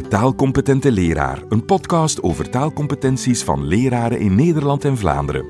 De 0.00 0.08
Taalcompetente 0.08 0.92
Leraar, 0.92 1.42
een 1.48 1.64
podcast 1.64 2.22
over 2.22 2.50
taalcompetenties 2.50 3.42
van 3.42 3.66
leraren 3.66 4.18
in 4.18 4.34
Nederland 4.34 4.84
en 4.84 4.96
Vlaanderen. 4.96 5.46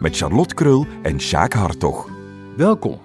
Met 0.00 0.16
Charlotte 0.16 0.54
Krul 0.54 0.86
en 1.02 1.20
Sjaak 1.20 1.52
Hartog. 1.52 2.10
Welkom. 2.56 3.00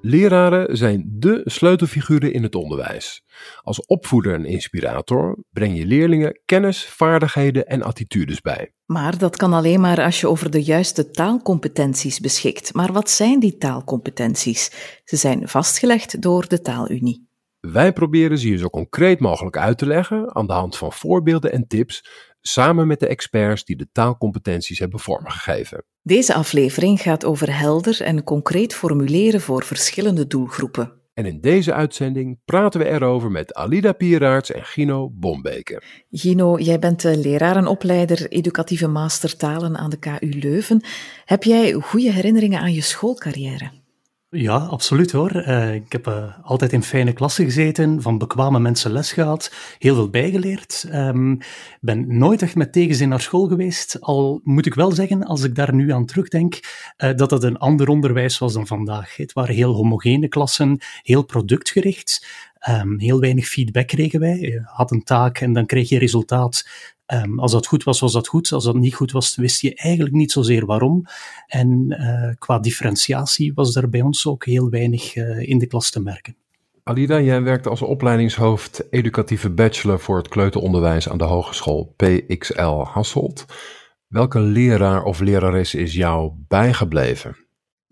Leraren 0.00 0.76
zijn 0.76 1.16
dé 1.18 1.40
sleutelfiguren 1.44 2.32
in 2.32 2.42
het 2.42 2.54
onderwijs. 2.54 3.22
Als 3.60 3.86
opvoeder 3.86 4.34
en 4.34 4.44
inspirator 4.44 5.44
breng 5.50 5.76
je 5.76 5.86
leerlingen 5.86 6.40
kennis, 6.44 6.84
vaardigheden 6.84 7.66
en 7.66 7.82
attitudes 7.82 8.40
bij. 8.40 8.72
Maar 8.86 9.18
dat 9.18 9.36
kan 9.36 9.52
alleen 9.52 9.80
maar 9.80 10.02
als 10.02 10.20
je 10.20 10.28
over 10.28 10.50
de 10.50 10.62
juiste 10.62 11.10
taalcompetenties 11.10 12.20
beschikt. 12.20 12.74
Maar 12.74 12.92
wat 12.92 13.10
zijn 13.10 13.40
die 13.40 13.56
taalcompetenties? 13.56 14.70
Ze 15.04 15.16
zijn 15.16 15.48
vastgelegd 15.48 16.22
door 16.22 16.48
de 16.48 16.60
Taalunie. 16.60 17.29
Wij 17.60 17.92
proberen 17.92 18.38
ze 18.38 18.46
hier 18.46 18.58
zo 18.58 18.68
concreet 18.68 19.20
mogelijk 19.20 19.56
uit 19.56 19.78
te 19.78 19.86
leggen 19.86 20.34
aan 20.34 20.46
de 20.46 20.52
hand 20.52 20.76
van 20.76 20.92
voorbeelden 20.92 21.52
en 21.52 21.66
tips, 21.66 22.04
samen 22.40 22.86
met 22.86 23.00
de 23.00 23.06
experts 23.06 23.64
die 23.64 23.76
de 23.76 23.88
taalcompetenties 23.92 24.78
hebben 24.78 25.00
vormgegeven. 25.00 25.84
Deze 26.02 26.34
aflevering 26.34 27.00
gaat 27.00 27.24
over 27.24 27.58
helder 27.58 28.02
en 28.02 28.24
concreet 28.24 28.74
formuleren 28.74 29.40
voor 29.40 29.64
verschillende 29.64 30.26
doelgroepen. 30.26 30.98
En 31.14 31.26
in 31.26 31.40
deze 31.40 31.72
uitzending 31.72 32.38
praten 32.44 32.80
we 32.80 32.88
erover 32.88 33.30
met 33.30 33.54
Alida 33.54 33.92
Pieraerts 33.92 34.52
en 34.52 34.64
Gino 34.64 35.10
Bombeke. 35.10 35.82
Gino, 36.10 36.58
jij 36.58 36.78
bent 36.78 37.02
leraar 37.02 37.56
en 37.56 37.66
opleider 37.66 38.28
educatieve 38.28 38.88
mastertalen 38.88 39.76
aan 39.76 39.90
de 39.90 39.98
KU 39.98 40.38
Leuven. 40.38 40.82
Heb 41.24 41.42
jij 41.42 41.72
goede 41.72 42.12
herinneringen 42.12 42.60
aan 42.60 42.72
je 42.72 42.80
schoolcarrière? 42.80 43.79
Ja, 44.32 44.56
absoluut 44.56 45.12
hoor. 45.12 45.36
Uh, 45.36 45.74
ik 45.74 45.92
heb 45.92 46.06
uh, 46.06 46.34
altijd 46.42 46.72
in 46.72 46.82
fijne 46.82 47.12
klassen 47.12 47.44
gezeten, 47.44 48.02
van 48.02 48.18
bekwame 48.18 48.58
mensen 48.58 48.92
les 48.92 49.12
gehad, 49.12 49.54
heel 49.78 49.94
veel 49.94 50.10
bijgeleerd. 50.10 50.86
Um, 50.92 51.38
ben 51.80 52.18
nooit 52.18 52.42
echt 52.42 52.54
met 52.54 52.72
tegenzin 52.72 53.08
naar 53.08 53.20
school 53.20 53.46
geweest, 53.46 54.00
al 54.00 54.40
moet 54.44 54.66
ik 54.66 54.74
wel 54.74 54.92
zeggen, 54.92 55.24
als 55.24 55.42
ik 55.42 55.54
daar 55.54 55.74
nu 55.74 55.92
aan 55.92 56.06
terugdenk, 56.06 56.60
uh, 56.98 57.14
dat 57.14 57.30
het 57.30 57.42
een 57.42 57.58
ander 57.58 57.88
onderwijs 57.88 58.38
was 58.38 58.52
dan 58.52 58.66
vandaag. 58.66 59.16
Het 59.16 59.32
waren 59.32 59.54
heel 59.54 59.74
homogene 59.74 60.28
klassen, 60.28 60.78
heel 61.02 61.22
productgericht. 61.22 62.26
Um, 62.68 62.98
heel 62.98 63.20
weinig 63.20 63.46
feedback 63.46 63.86
kregen 63.86 64.20
wij. 64.20 64.38
Je 64.38 64.62
had 64.64 64.90
een 64.90 65.02
taak 65.02 65.40
en 65.40 65.52
dan 65.52 65.66
kreeg 65.66 65.88
je 65.88 65.98
resultaat. 65.98 66.68
Um, 67.12 67.38
als 67.40 67.52
dat 67.52 67.66
goed 67.66 67.84
was, 67.84 68.00
was 68.00 68.12
dat 68.12 68.28
goed. 68.28 68.52
Als 68.52 68.64
dat 68.64 68.74
niet 68.74 68.94
goed 68.94 69.12
was, 69.12 69.36
wist 69.36 69.60
je 69.60 69.74
eigenlijk 69.74 70.14
niet 70.14 70.32
zozeer 70.32 70.66
waarom. 70.66 71.04
En 71.46 71.86
uh, 71.88 72.34
qua 72.38 72.58
differentiatie 72.58 73.54
was 73.54 73.76
er 73.76 73.88
bij 73.88 74.00
ons 74.00 74.26
ook 74.26 74.44
heel 74.44 74.70
weinig 74.70 75.16
uh, 75.16 75.48
in 75.48 75.58
de 75.58 75.66
klas 75.66 75.90
te 75.90 76.00
merken. 76.00 76.36
Alida, 76.82 77.20
jij 77.20 77.42
werkt 77.42 77.66
als 77.66 77.82
opleidingshoofd 77.82 78.84
educatieve 78.90 79.50
bachelor 79.50 80.00
voor 80.00 80.16
het 80.16 80.28
kleuteronderwijs 80.28 81.08
aan 81.08 81.18
de 81.18 81.24
Hogeschool 81.24 81.94
PXL 81.96 82.82
Hasselt. 82.82 83.44
Welke 84.06 84.40
leraar 84.40 85.04
of 85.04 85.20
lerares 85.20 85.74
is 85.74 85.94
jou 85.94 86.32
bijgebleven? 86.48 87.36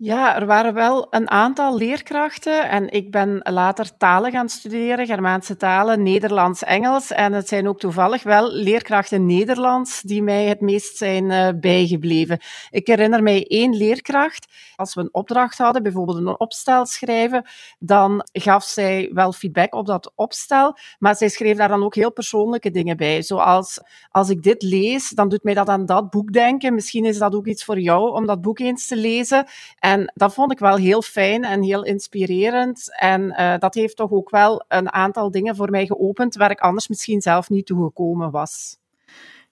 Ja, 0.01 0.35
er 0.35 0.45
waren 0.45 0.73
wel 0.73 1.07
een 1.09 1.29
aantal 1.29 1.77
leerkrachten 1.77 2.69
en 2.69 2.89
ik 2.89 3.11
ben 3.11 3.39
later 3.43 3.97
talen 3.97 4.31
gaan 4.31 4.49
studeren, 4.49 5.05
Germaanse 5.05 5.57
talen, 5.57 6.03
Nederlands, 6.03 6.63
Engels. 6.63 7.11
En 7.11 7.33
het 7.33 7.47
zijn 7.47 7.67
ook 7.67 7.79
toevallig 7.79 8.23
wel 8.23 8.51
leerkrachten 8.51 9.25
Nederlands 9.25 10.01
die 10.01 10.23
mij 10.23 10.45
het 10.45 10.61
meest 10.61 10.97
zijn 10.97 11.29
uh, 11.29 11.49
bijgebleven. 11.55 12.39
Ik 12.69 12.87
herinner 12.87 13.23
mij 13.23 13.47
één 13.47 13.75
leerkracht, 13.75 14.47
als 14.75 14.93
we 14.93 15.01
een 15.01 15.13
opdracht 15.13 15.57
hadden, 15.57 15.83
bijvoorbeeld 15.83 16.17
een 16.17 16.39
opstel 16.39 16.85
schrijven, 16.85 17.45
dan 17.79 18.27
gaf 18.31 18.63
zij 18.63 19.09
wel 19.13 19.31
feedback 19.31 19.73
op 19.75 19.85
dat 19.85 20.11
opstel, 20.15 20.77
maar 20.99 21.15
zij 21.15 21.29
schreef 21.29 21.57
daar 21.57 21.67
dan 21.67 21.83
ook 21.83 21.95
heel 21.95 22.11
persoonlijke 22.11 22.71
dingen 22.71 22.97
bij. 22.97 23.21
Zoals, 23.21 23.79
als 24.11 24.29
ik 24.29 24.43
dit 24.43 24.61
lees, 24.61 25.09
dan 25.09 25.29
doet 25.29 25.43
mij 25.43 25.53
dat 25.53 25.69
aan 25.69 25.85
dat 25.85 26.09
boek 26.09 26.33
denken. 26.33 26.73
Misschien 26.73 27.05
is 27.05 27.17
dat 27.17 27.35
ook 27.35 27.47
iets 27.47 27.63
voor 27.63 27.79
jou 27.79 28.11
om 28.11 28.25
dat 28.25 28.41
boek 28.41 28.59
eens 28.59 28.87
te 28.87 28.95
lezen. 28.95 29.45
En 29.89 30.11
dat 30.13 30.33
vond 30.33 30.51
ik 30.51 30.59
wel 30.59 30.75
heel 30.75 31.01
fijn 31.01 31.43
en 31.43 31.63
heel 31.63 31.83
inspirerend. 31.83 32.99
En 32.99 33.21
uh, 33.21 33.57
dat 33.57 33.73
heeft 33.73 33.95
toch 33.95 34.11
ook 34.11 34.29
wel 34.29 34.65
een 34.67 34.91
aantal 34.91 35.31
dingen 35.31 35.55
voor 35.55 35.69
mij 35.69 35.85
geopend 35.85 36.35
waar 36.35 36.51
ik 36.51 36.59
anders 36.59 36.87
misschien 36.87 37.21
zelf 37.21 37.49
niet 37.49 37.65
toe 37.65 37.83
gekomen 37.83 38.31
was. 38.31 38.77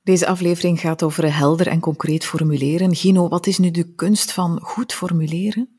Deze 0.04 0.28
aflevering 0.28 0.80
gaat 0.80 1.04
over 1.04 1.36
helder 1.36 1.68
en 1.68 1.80
concreet 1.80 2.26
formuleren. 2.26 2.96
Gino, 2.96 3.28
wat 3.28 3.48
is 3.48 3.58
nu 3.58 3.72
de 3.72 3.94
kunst 3.96 4.32
van 4.32 4.60
goed 4.62 4.94
formuleren? 4.94 5.77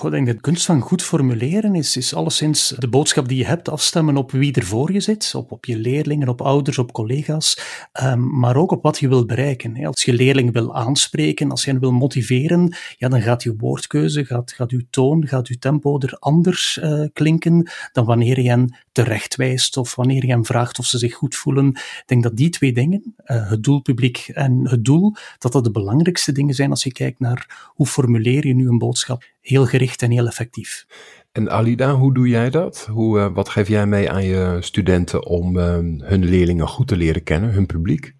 Denk 0.00 0.26
dat 0.26 0.34
de 0.34 0.40
kunst 0.40 0.64
van 0.64 0.80
goed 0.80 1.02
formuleren 1.02 1.74
is, 1.74 1.96
is 1.96 2.14
alleszins 2.14 2.74
de 2.78 2.88
boodschap 2.88 3.28
die 3.28 3.38
je 3.38 3.44
hebt 3.44 3.68
afstemmen 3.68 4.16
op 4.16 4.30
wie 4.30 4.52
er 4.52 4.64
voor 4.64 4.92
je 4.92 5.00
zit, 5.00 5.32
op, 5.34 5.52
op 5.52 5.64
je 5.64 5.76
leerlingen, 5.76 6.28
op 6.28 6.40
ouders, 6.40 6.78
op 6.78 6.92
collega's, 6.92 7.58
um, 8.02 8.38
maar 8.38 8.56
ook 8.56 8.70
op 8.70 8.82
wat 8.82 8.98
je 8.98 9.08
wil 9.08 9.26
bereiken. 9.26 9.86
Als 9.86 10.02
je 10.02 10.12
leerling 10.12 10.52
wil 10.52 10.74
aanspreken, 10.74 11.50
als 11.50 11.64
je 11.64 11.70
hen 11.70 11.80
wil 11.80 11.92
motiveren, 11.92 12.76
ja, 12.96 13.08
dan 13.08 13.22
gaat 13.22 13.42
je 13.42 13.54
woordkeuze, 13.56 14.24
gaat, 14.24 14.52
gaat 14.52 14.70
je 14.70 14.86
toon, 14.90 15.26
gaat 15.26 15.48
je 15.48 15.58
tempo 15.58 15.98
er 15.98 16.16
anders 16.18 16.78
uh, 16.82 17.04
klinken 17.12 17.70
dan 17.92 18.04
wanneer 18.04 18.40
je 18.40 18.48
hen 18.48 18.76
terechtwijst 18.92 19.76
of 19.76 19.94
wanneer 19.94 20.26
je 20.26 20.32
hen 20.32 20.44
vraagt 20.44 20.78
of 20.78 20.84
ze 20.84 20.98
zich 20.98 21.14
goed 21.14 21.34
voelen. 21.34 21.68
Ik 21.68 22.02
denk 22.06 22.22
dat 22.22 22.36
die 22.36 22.50
twee 22.50 22.72
dingen, 22.72 23.14
uh, 23.26 23.50
het 23.50 23.62
doelpubliek 23.62 24.30
en 24.32 24.68
het 24.68 24.84
doel, 24.84 25.14
dat 25.38 25.52
dat 25.52 25.64
de 25.64 25.70
belangrijkste 25.70 26.32
dingen 26.32 26.54
zijn 26.54 26.70
als 26.70 26.82
je 26.82 26.92
kijkt 26.92 27.20
naar 27.20 27.70
hoe 27.74 27.86
formuleer 27.86 28.46
je 28.46 28.54
nu 28.54 28.68
een 28.68 28.78
boodschap 28.78 29.24
heel 29.40 29.66
gericht 29.66 30.02
en 30.02 30.10
heel 30.10 30.26
effectief. 30.26 30.86
En 31.32 31.50
Alida, 31.50 31.94
hoe 31.94 32.14
doe 32.14 32.28
jij 32.28 32.50
dat? 32.50 32.86
Hoe, 32.90 33.18
uh, 33.18 33.34
wat 33.34 33.48
geef 33.48 33.68
jij 33.68 33.86
mee 33.86 34.10
aan 34.10 34.24
je 34.24 34.56
studenten 34.60 35.26
om 35.26 35.56
uh, 35.56 35.64
hun 35.98 36.24
leerlingen 36.24 36.68
goed 36.68 36.88
te 36.88 36.96
leren 36.96 37.22
kennen, 37.22 37.52
hun 37.52 37.66
publiek? 37.66 38.14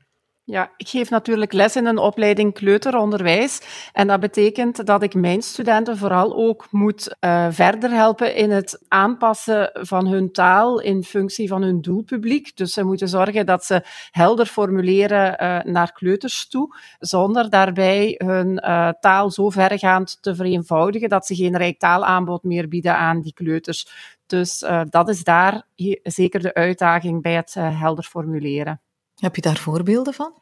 Ja, 0.45 0.73
ik 0.77 0.89
geef 0.89 1.11
natuurlijk 1.11 1.53
les 1.53 1.77
in 1.77 1.87
een 1.87 1.99
opleiding 1.99 2.55
kleuteronderwijs. 2.55 3.61
En 3.93 4.07
dat 4.07 4.21
betekent 4.21 4.87
dat 4.87 5.03
ik 5.03 5.15
mijn 5.15 5.43
studenten 5.43 5.97
vooral 5.97 6.37
ook 6.37 6.67
moet 6.71 7.17
uh, 7.21 7.47
verder 7.51 7.91
helpen 7.91 8.35
in 8.35 8.51
het 8.51 8.85
aanpassen 8.89 9.71
van 9.73 10.07
hun 10.07 10.33
taal 10.33 10.81
in 10.81 11.05
functie 11.05 11.49
van 11.49 11.63
hun 11.63 11.81
doelpubliek. 11.81 12.57
Dus 12.57 12.73
ze 12.73 12.85
moeten 12.85 13.09
zorgen 13.09 13.47
dat 13.47 13.65
ze 13.65 13.83
helder 14.11 14.47
formuleren 14.47 15.43
uh, 15.43 15.73
naar 15.73 15.93
kleuters 15.93 16.49
toe, 16.49 16.77
zonder 16.99 17.51
daarbij 17.51 18.15
hun 18.25 18.63
uh, 18.65 18.89
taal 19.01 19.31
zo 19.31 19.51
verregaand 19.51 20.19
te 20.23 20.35
vereenvoudigen 20.35 21.09
dat 21.09 21.27
ze 21.27 21.35
geen 21.35 21.57
rijk 21.57 21.79
taalaanbod 21.79 22.43
meer 22.43 22.69
bieden 22.69 22.97
aan 22.97 23.21
die 23.21 23.35
kleuters. 23.35 23.89
Dus 24.27 24.65
dat 24.89 25.09
is 25.09 25.25
daar 25.25 25.67
zeker 26.03 26.41
de 26.41 26.55
uitdaging 26.55 27.23
bij 27.23 27.35
het 27.35 27.55
helder 27.55 28.05
formuleren. 28.05 28.81
Heb 29.23 29.37
je 29.37 29.43
daar 29.43 29.57
voorbeelden 29.57 30.15
van? 30.15 30.35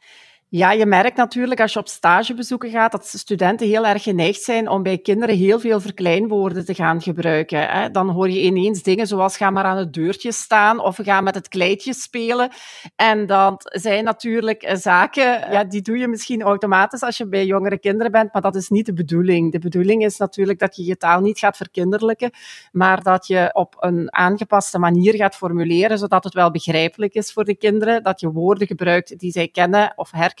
Ja, 0.53 0.71
je 0.71 0.85
merkt 0.85 1.17
natuurlijk 1.17 1.59
als 1.59 1.73
je 1.73 1.79
op 1.79 1.87
stagebezoeken 1.87 2.69
gaat 2.69 2.91
dat 2.91 3.07
studenten 3.07 3.67
heel 3.67 3.85
erg 3.85 4.03
geneigd 4.03 4.41
zijn 4.41 4.69
om 4.69 4.83
bij 4.83 4.97
kinderen 4.97 5.35
heel 5.37 5.59
veel 5.59 5.79
verkleinwoorden 5.79 6.65
te 6.65 6.73
gaan 6.73 7.01
gebruiken. 7.01 7.69
Hè. 7.69 7.91
Dan 7.91 8.09
hoor 8.09 8.29
je 8.29 8.41
ineens 8.41 8.83
dingen 8.83 9.07
zoals 9.07 9.37
ga 9.37 9.49
maar 9.49 9.63
aan 9.63 9.77
het 9.77 9.93
deurtje 9.93 10.31
staan 10.31 10.79
of 10.79 10.97
we 10.97 11.03
gaan 11.03 11.23
met 11.23 11.35
het 11.35 11.47
kleedje 11.47 11.93
spelen. 11.93 12.49
En 12.95 13.25
dat 13.25 13.79
zijn 13.81 14.03
natuurlijk 14.03 14.71
zaken, 14.73 15.23
ja, 15.23 15.63
die 15.63 15.81
doe 15.81 15.97
je 15.97 16.07
misschien 16.07 16.41
automatisch 16.41 17.01
als 17.01 17.17
je 17.17 17.27
bij 17.27 17.45
jongere 17.45 17.79
kinderen 17.79 18.11
bent, 18.11 18.33
maar 18.33 18.41
dat 18.41 18.55
is 18.55 18.69
niet 18.69 18.85
de 18.85 18.93
bedoeling. 18.93 19.51
De 19.51 19.59
bedoeling 19.59 20.03
is 20.03 20.17
natuurlijk 20.17 20.59
dat 20.59 20.75
je 20.75 20.83
je 20.83 20.97
taal 20.97 21.21
niet 21.21 21.39
gaat 21.39 21.57
verkinderlijken, 21.57 22.31
maar 22.71 23.03
dat 23.03 23.27
je 23.27 23.49
op 23.53 23.75
een 23.79 24.13
aangepaste 24.13 24.79
manier 24.79 25.15
gaat 25.15 25.35
formuleren, 25.35 25.97
zodat 25.97 26.23
het 26.23 26.33
wel 26.33 26.51
begrijpelijk 26.51 27.13
is 27.13 27.33
voor 27.33 27.43
de 27.43 27.55
kinderen, 27.55 28.03
dat 28.03 28.19
je 28.19 28.31
woorden 28.31 28.67
gebruikt 28.67 29.19
die 29.19 29.31
zij 29.31 29.47
kennen 29.47 29.93
of 29.95 30.11
herkennen 30.11 30.39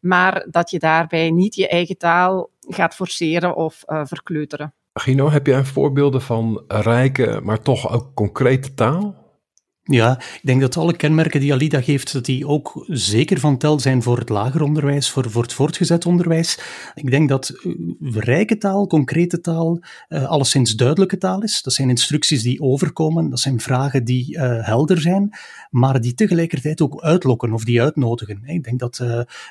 maar 0.00 0.46
dat 0.50 0.70
je 0.70 0.78
daarbij 0.78 1.30
niet 1.30 1.54
je 1.54 1.68
eigen 1.68 1.98
taal 1.98 2.50
gaat 2.68 2.94
forceren 2.94 3.56
of 3.56 3.82
uh, 3.86 4.00
verkleuteren. 4.04 4.74
Gino, 4.92 5.30
heb 5.30 5.46
jij 5.46 5.64
voorbeelden 5.64 6.22
van 6.22 6.64
rijke, 6.68 7.40
maar 7.42 7.62
toch 7.62 7.92
ook 7.92 8.14
concrete 8.14 8.74
taal? 8.74 9.23
Ja, 9.86 10.18
ik 10.18 10.40
denk 10.42 10.60
dat 10.60 10.76
alle 10.76 10.96
kenmerken 10.96 11.40
die 11.40 11.52
Alida 11.52 11.80
geeft, 11.80 12.12
dat 12.12 12.24
die 12.24 12.46
ook 12.46 12.84
zeker 12.88 13.40
van 13.40 13.58
tel 13.58 13.80
zijn 13.80 14.02
voor 14.02 14.18
het 14.18 14.28
lager 14.28 14.62
onderwijs, 14.62 15.10
voor, 15.10 15.30
voor 15.30 15.42
het 15.42 15.52
voortgezet 15.52 16.06
onderwijs. 16.06 16.58
Ik 16.94 17.10
denk 17.10 17.28
dat 17.28 17.52
uh, 17.62 17.74
rijke 18.12 18.58
taal, 18.58 18.86
concrete 18.86 19.40
taal, 19.40 19.80
uh, 20.08 20.24
alleszins 20.24 20.74
duidelijke 20.76 21.18
taal 21.18 21.42
is. 21.42 21.62
Dat 21.62 21.72
zijn 21.72 21.88
instructies 21.88 22.42
die 22.42 22.60
overkomen, 22.60 23.30
dat 23.30 23.40
zijn 23.40 23.60
vragen 23.60 24.04
die 24.04 24.36
uh, 24.36 24.66
helder 24.66 25.00
zijn, 25.00 25.36
maar 25.70 26.00
die 26.00 26.14
tegelijkertijd 26.14 26.80
ook 26.80 27.02
uitlokken 27.02 27.52
of 27.52 27.64
die 27.64 27.82
uitnodigen. 27.82 28.42
Ik 28.44 28.64
denk 28.64 28.78
dat 28.78 29.02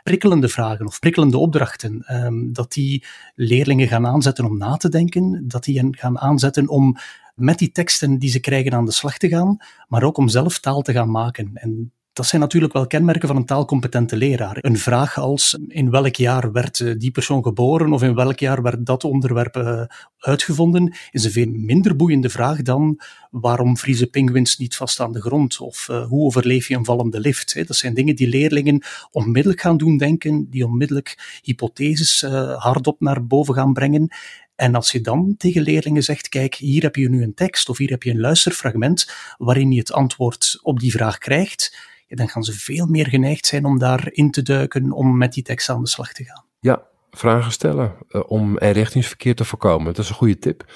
prikkelende 0.03 0.49
vragen 0.49 0.85
of 0.85 0.99
prikkelende 0.99 1.37
opdrachten, 1.37 2.05
um, 2.25 2.53
dat 2.53 2.71
die 2.71 3.05
leerlingen 3.35 3.87
gaan 3.87 4.07
aanzetten 4.07 4.45
om 4.45 4.57
na 4.57 4.77
te 4.77 4.89
denken, 4.89 5.47
dat 5.47 5.63
die 5.63 5.77
hen 5.77 5.95
gaan 5.95 6.19
aanzetten 6.19 6.67
om 6.67 6.97
met 7.33 7.57
die 7.57 7.71
teksten 7.71 8.19
die 8.19 8.29
ze 8.29 8.39
krijgen 8.39 8.73
aan 8.73 8.85
de 8.85 8.91
slag 8.91 9.17
te 9.17 9.29
gaan, 9.29 9.57
maar 9.87 10.03
ook 10.03 10.17
om 10.17 10.27
zelf 10.27 10.59
taal 10.59 10.81
te 10.81 10.91
gaan 10.91 11.11
maken. 11.11 11.51
En 11.53 11.91
Dat 12.13 12.25
zijn 12.25 12.41
natuurlijk 12.41 12.73
wel 12.73 12.87
kenmerken 12.87 13.27
van 13.27 13.37
een 13.37 13.45
taalcompetente 13.45 14.15
leraar. 14.15 14.57
Een 14.61 14.77
vraag 14.77 15.17
als 15.17 15.59
in 15.67 15.89
welk 15.89 16.15
jaar 16.15 16.51
werd 16.51 16.79
eh, 16.79 16.93
die 16.97 17.11
persoon 17.11 17.43
geboren 17.43 17.93
of 17.93 18.03
in 18.03 18.15
welk 18.15 18.39
jaar 18.39 18.61
werd 18.61 18.85
dat 18.85 19.03
onderwerp 19.03 19.57
uh, 19.57 19.83
uitgevonden, 20.17 20.95
is 21.11 21.23
een 21.23 21.31
veel 21.31 21.51
minder 21.51 21.95
boeiende 21.95 22.29
vraag 22.29 22.61
dan 22.61 22.99
waarom 23.31 23.77
vriezen 23.77 24.09
pinguïns 24.09 24.57
niet 24.57 24.75
vast 24.75 24.99
aan 24.99 25.11
de 25.11 25.21
grond 25.21 25.59
of 25.59 25.87
uh, 25.91 26.05
hoe 26.05 26.25
overleef 26.25 26.67
je 26.67 26.75
een 26.75 26.85
vallende 26.85 27.19
lift. 27.19 27.67
Dat 27.67 27.75
zijn 27.75 27.93
dingen 27.93 28.15
die 28.15 28.27
leerlingen 28.27 28.83
onmiddellijk 29.11 29.61
gaan 29.61 29.77
doen 29.77 29.97
denken, 29.97 30.49
die 30.49 30.65
onmiddellijk 30.65 31.39
hypotheses 31.43 32.21
hardop 32.57 32.99
naar 32.99 33.25
boven 33.25 33.53
gaan 33.53 33.73
brengen. 33.73 34.11
En 34.55 34.75
als 34.75 34.91
je 34.91 35.01
dan 35.01 35.35
tegen 35.37 35.61
leerlingen 35.61 36.03
zegt, 36.03 36.29
kijk, 36.29 36.55
hier 36.55 36.81
heb 36.81 36.95
je 36.95 37.09
nu 37.09 37.23
een 37.23 37.33
tekst 37.33 37.69
of 37.69 37.77
hier 37.77 37.89
heb 37.89 38.03
je 38.03 38.11
een 38.11 38.19
luisterfragment 38.19 39.11
waarin 39.37 39.71
je 39.71 39.79
het 39.79 39.93
antwoord 39.93 40.59
op 40.61 40.79
die 40.79 40.91
vraag 40.91 41.17
krijgt, 41.17 41.91
dan 42.07 42.29
gaan 42.29 42.43
ze 42.43 42.53
veel 42.53 42.85
meer 42.85 43.07
geneigd 43.07 43.45
zijn 43.45 43.65
om 43.65 43.79
daarin 43.79 44.31
te 44.31 44.41
duiken, 44.41 44.91
om 44.91 45.17
met 45.17 45.33
die 45.33 45.43
tekst 45.43 45.69
aan 45.69 45.83
de 45.83 45.89
slag 45.89 46.13
te 46.13 46.23
gaan. 46.23 46.45
Ja, 46.59 46.83
vragen 47.11 47.51
stellen 47.51 47.93
uh, 48.09 48.21
om 48.27 48.57
richtingsverkeer 48.57 49.35
te 49.35 49.45
voorkomen. 49.45 49.85
Dat 49.85 50.03
is 50.03 50.09
een 50.09 50.15
goede 50.15 50.39
tip. 50.39 50.71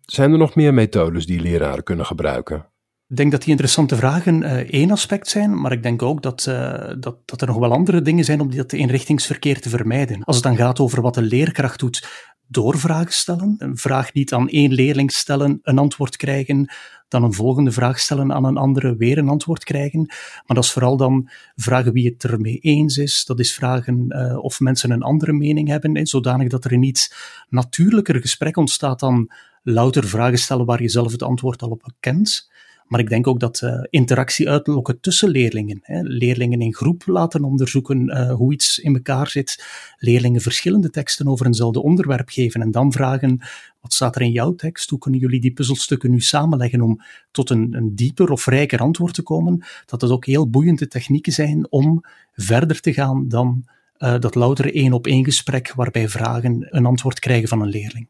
Zijn 0.00 0.32
er 0.32 0.38
nog 0.38 0.54
meer 0.54 0.74
methodes 0.74 1.26
die 1.26 1.40
leraren 1.40 1.84
kunnen 1.84 2.06
gebruiken? 2.06 2.66
Ik 3.08 3.16
denk 3.16 3.30
dat 3.30 3.40
die 3.40 3.50
interessante 3.50 3.96
vragen 3.96 4.42
uh, 4.42 4.52
één 4.52 4.90
aspect 4.90 5.28
zijn, 5.28 5.60
maar 5.60 5.72
ik 5.72 5.82
denk 5.82 6.02
ook 6.02 6.22
dat, 6.22 6.46
uh, 6.48 6.92
dat, 6.98 7.16
dat 7.24 7.40
er 7.40 7.46
nog 7.46 7.56
wel 7.56 7.72
andere 7.72 8.02
dingen 8.02 8.24
zijn 8.24 8.40
om 8.40 8.56
dat 8.56 8.72
inrichtingsverkeer 8.72 9.60
te 9.60 9.68
vermijden. 9.68 10.24
Als 10.24 10.36
het 10.36 10.44
dan 10.44 10.56
gaat 10.56 10.80
over 10.80 11.02
wat 11.02 11.14
de 11.14 11.22
leerkracht 11.22 11.78
doet, 11.78 12.08
doorvragen 12.48 13.12
stellen. 13.12 13.54
Een 13.58 13.76
vraag 13.76 14.12
niet 14.12 14.32
aan 14.32 14.48
één 14.48 14.72
leerling 14.72 15.12
stellen, 15.12 15.58
een 15.62 15.78
antwoord 15.78 16.16
krijgen, 16.16 16.72
dan 17.08 17.22
een 17.22 17.32
volgende 17.32 17.70
vraag 17.70 17.98
stellen 17.98 18.32
aan 18.32 18.44
een 18.44 18.56
andere, 18.56 18.96
weer 18.96 19.18
een 19.18 19.28
antwoord 19.28 19.64
krijgen. 19.64 20.04
Maar 20.06 20.56
dat 20.56 20.64
is 20.64 20.72
vooral 20.72 20.96
dan 20.96 21.28
vragen 21.56 21.92
wie 21.92 22.08
het 22.08 22.24
ermee 22.24 22.58
eens 22.58 22.96
is. 22.96 23.24
Dat 23.24 23.38
is 23.38 23.54
vragen 23.54 24.04
uh, 24.08 24.38
of 24.44 24.60
mensen 24.60 24.90
een 24.90 25.02
andere 25.02 25.32
mening 25.32 25.68
hebben, 25.68 25.96
hè, 25.96 26.06
zodanig 26.06 26.48
dat 26.48 26.64
er 26.64 26.72
een 26.72 26.82
iets 26.82 27.14
natuurlijker 27.48 28.20
gesprek 28.20 28.56
ontstaat 28.56 29.00
dan 29.00 29.30
louter 29.62 30.08
vragen 30.08 30.38
stellen 30.38 30.66
waar 30.66 30.82
je 30.82 30.88
zelf 30.88 31.12
het 31.12 31.22
antwoord 31.22 31.62
al 31.62 31.70
op 31.70 31.92
kent. 32.00 32.50
Maar 32.88 33.00
ik 33.00 33.08
denk 33.08 33.26
ook 33.26 33.40
dat 33.40 33.60
uh, 33.60 33.84
interactie 33.90 34.48
uitlokken 34.48 35.00
tussen 35.00 35.28
leerlingen, 35.28 35.78
hè, 35.82 36.00
leerlingen 36.02 36.60
in 36.60 36.74
groep 36.74 37.02
laten 37.06 37.44
onderzoeken 37.44 38.08
uh, 38.08 38.32
hoe 38.32 38.52
iets 38.52 38.78
in 38.78 38.94
elkaar 38.94 39.28
zit, 39.28 39.64
leerlingen 39.98 40.40
verschillende 40.40 40.90
teksten 40.90 41.28
over 41.28 41.46
eenzelfde 41.46 41.82
onderwerp 41.82 42.28
geven 42.28 42.60
en 42.60 42.70
dan 42.70 42.92
vragen, 42.92 43.40
wat 43.80 43.94
staat 43.94 44.16
er 44.16 44.22
in 44.22 44.32
jouw 44.32 44.54
tekst? 44.54 44.90
Hoe 44.90 44.98
kunnen 44.98 45.20
jullie 45.20 45.40
die 45.40 45.52
puzzelstukken 45.52 46.10
nu 46.10 46.20
samenleggen 46.20 46.80
om 46.80 47.00
tot 47.30 47.50
een, 47.50 47.74
een 47.74 47.94
dieper 47.94 48.30
of 48.30 48.46
rijker 48.46 48.80
antwoord 48.80 49.14
te 49.14 49.22
komen? 49.22 49.64
Dat 49.86 50.00
het 50.00 50.10
ook 50.10 50.26
heel 50.26 50.50
boeiende 50.50 50.88
technieken 50.88 51.32
zijn 51.32 51.66
om 51.70 52.04
verder 52.32 52.80
te 52.80 52.92
gaan 52.92 53.28
dan 53.28 53.64
uh, 53.98 54.18
dat 54.18 54.34
louter 54.34 54.74
één 54.74 54.92
op 54.92 55.06
één 55.06 55.24
gesprek 55.24 55.72
waarbij 55.74 56.08
vragen 56.08 56.66
een 56.70 56.86
antwoord 56.86 57.18
krijgen 57.18 57.48
van 57.48 57.62
een 57.62 57.68
leerling 57.68 58.08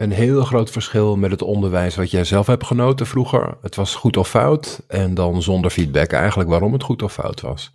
een 0.00 0.12
heel 0.12 0.44
groot 0.44 0.70
verschil 0.70 1.16
met 1.16 1.30
het 1.30 1.42
onderwijs 1.42 1.96
wat 1.96 2.10
jij 2.10 2.24
zelf 2.24 2.46
hebt 2.46 2.66
genoten 2.66 3.06
vroeger. 3.06 3.56
Het 3.62 3.76
was 3.76 3.94
goed 3.94 4.16
of 4.16 4.28
fout 4.28 4.82
en 4.86 5.14
dan 5.14 5.42
zonder 5.42 5.70
feedback 5.70 6.12
eigenlijk 6.12 6.48
waarom 6.48 6.72
het 6.72 6.82
goed 6.82 7.02
of 7.02 7.12
fout 7.12 7.40
was. 7.40 7.72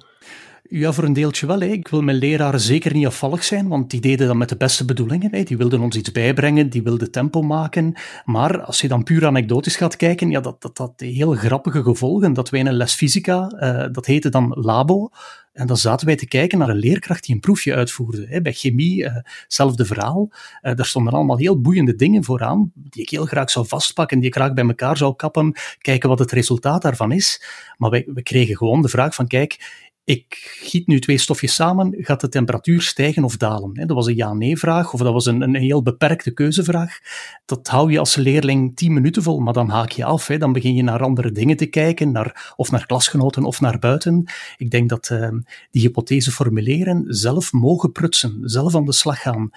Ja, 0.70 0.92
voor 0.92 1.04
een 1.04 1.14
deeltje 1.14 1.48
wel. 1.48 1.62
Ik 1.62 1.88
wil 1.88 2.02
mijn 2.02 2.18
leraren 2.18 2.60
zeker 2.60 2.94
niet 2.94 3.06
afvallig 3.06 3.44
zijn, 3.44 3.68
want 3.68 3.90
die 3.90 4.02
deden 4.02 4.28
dat 4.28 4.36
met 4.36 4.50
de 4.50 4.58
beste 4.58 4.86
bedoelingen. 4.86 5.36
Hè. 5.36 5.44
Die 5.44 5.58
wilden 5.58 5.82
ons 5.82 5.96
iets 5.96 6.12
bijbrengen, 6.12 6.70
die 6.70 6.84
wilden 6.84 7.12
tempo 7.12 7.42
maken. 7.42 7.94
Maar 8.24 8.62
als 8.62 8.82
je 8.82 8.88
dan 8.88 9.04
puur 9.04 9.26
anekdotisch 9.26 9.76
gaat 9.76 9.96
kijken, 9.96 10.30
ja, 10.30 10.40
dat, 10.40 10.62
dat 10.62 10.78
had 10.78 10.94
heel 10.96 11.32
grappige 11.32 11.84
gevolgen. 11.84 12.34
Dat 12.34 12.50
wij 12.50 12.60
in 12.60 12.68
een 12.68 12.74
les 12.74 12.94
fysica, 12.94 13.52
uh, 13.60 13.94
dat 13.94 14.06
heette 14.06 14.30
dan 14.30 14.54
labo, 14.58 15.10
en 15.56 15.68
dan 15.68 15.78
zaten 15.78 16.08
wij 16.08 16.16
te 16.16 16.28
kijken 16.28 16.58
naar 16.58 16.70
een 16.70 16.76
leerkracht 16.76 17.26
die 17.26 17.36
een 17.36 17.42
proefje 17.42 17.74
uitvoerde. 17.74 18.26
Hè. 18.30 18.42
Bij 18.42 18.54
chemie, 18.54 19.04
uh, 19.04 19.16
hetzelfde 19.44 19.86
verhaal. 19.86 20.30
Uh, 20.32 20.76
daar 20.76 20.86
stonden 20.86 21.14
allemaal 21.14 21.38
heel 21.38 21.62
boeiende 21.62 21.96
dingen 21.96 22.24
vooraan, 22.24 22.72
die 22.74 23.02
ik 23.02 23.10
heel 23.10 23.26
graag 23.26 23.50
zou 23.52 23.68
vastpakken, 23.68 24.20
die 24.20 24.28
ik 24.28 24.36
graag 24.36 24.54
bij 24.54 24.68
elkaar 24.68 24.98
zou 24.98 25.16
kappen, 25.16 25.56
kijken 25.78 26.10
wat 26.10 26.20
het 26.20 26.32
resultaat 26.32 26.82
daarvan 26.82 27.12
is. 27.12 27.44
Maar 27.78 27.90
we 27.90 28.24
kregen 28.24 28.58
gewoon 28.58 28.82
de 28.82 28.90
vraag 28.90 29.16
van, 29.16 29.28
kijk, 29.28 29.84
ik 30.06 30.56
giet 30.62 30.88
nu 30.88 31.00
twee 31.00 31.18
stofjes 31.18 31.56
samen, 31.56 31.94
gaat 31.98 32.22
de 32.22 32.30
temperatuur 32.30 32.82
stijgen 32.82 33.24
of 33.24 33.38
dalen? 33.38 33.74
Dat 33.74 33.90
was 33.92 34.08
een 34.08 34.16
ja-nee-vraag, 34.16 34.94
of 34.94 35.00
dat 35.00 35.14
was 35.14 35.26
een, 35.26 35.42
een 35.42 35.56
heel 35.56 35.82
beperkte 35.82 36.32
keuzevraag. 36.32 37.00
Dat 37.46 37.68
hou 37.68 37.92
je 37.92 38.00
als 38.00 38.16
leerling 38.16 38.76
tien 38.76 38.94
minuten 38.94 39.24
vol, 39.24 39.40
maar 39.40 39.54
dan 39.54 39.70
haak 39.70 39.92
je 39.92 40.06
af. 40.06 40.26
Dan 40.26 40.54
begin 40.54 40.76
je 40.76 40.84
naar 40.84 41.04
andere 41.04 41.32
dingen 41.32 41.58
te 41.58 41.66
kijken, 41.66 42.12
naar, 42.12 42.54
of 42.56 42.72
naar 42.72 42.86
klasgenoten 42.86 43.44
of 43.44 43.62
naar 43.62 43.80
buiten. 43.80 44.24
Ik 44.58 44.70
denk 44.70 44.90
dat 44.90 45.10
uh, 45.10 45.30
die 45.72 45.82
hypothese 45.82 46.32
formuleren, 46.32 47.04
zelf 47.08 47.52
mogen 47.52 47.92
prutsen, 47.92 48.40
zelf 48.42 48.76
aan 48.76 48.86
de 48.86 48.94
slag 48.94 49.22
gaan, 49.22 49.50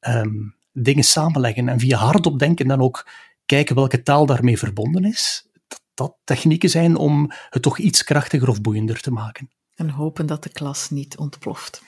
um, 0.00 0.54
dingen 0.72 1.04
samenleggen 1.04 1.68
en 1.68 1.78
via 1.78 1.98
hardop 1.98 2.38
denken 2.38 2.68
dan 2.68 2.80
ook 2.80 3.06
kijken 3.46 3.74
welke 3.74 4.02
taal 4.02 4.26
daarmee 4.26 4.58
verbonden 4.58 5.04
is. 5.04 5.48
Dat 5.68 5.80
dat 5.94 6.16
technieken 6.24 6.70
zijn 6.70 6.96
om 6.96 7.30
het 7.50 7.62
toch 7.62 7.78
iets 7.78 8.04
krachtiger 8.04 8.48
of 8.48 8.60
boeiender 8.60 9.00
te 9.00 9.10
maken. 9.10 9.50
En 9.76 9.90
hopen 9.90 10.26
dat 10.26 10.42
de 10.42 10.48
klas 10.48 10.90
niet 10.90 11.16
ontploft. 11.16 11.82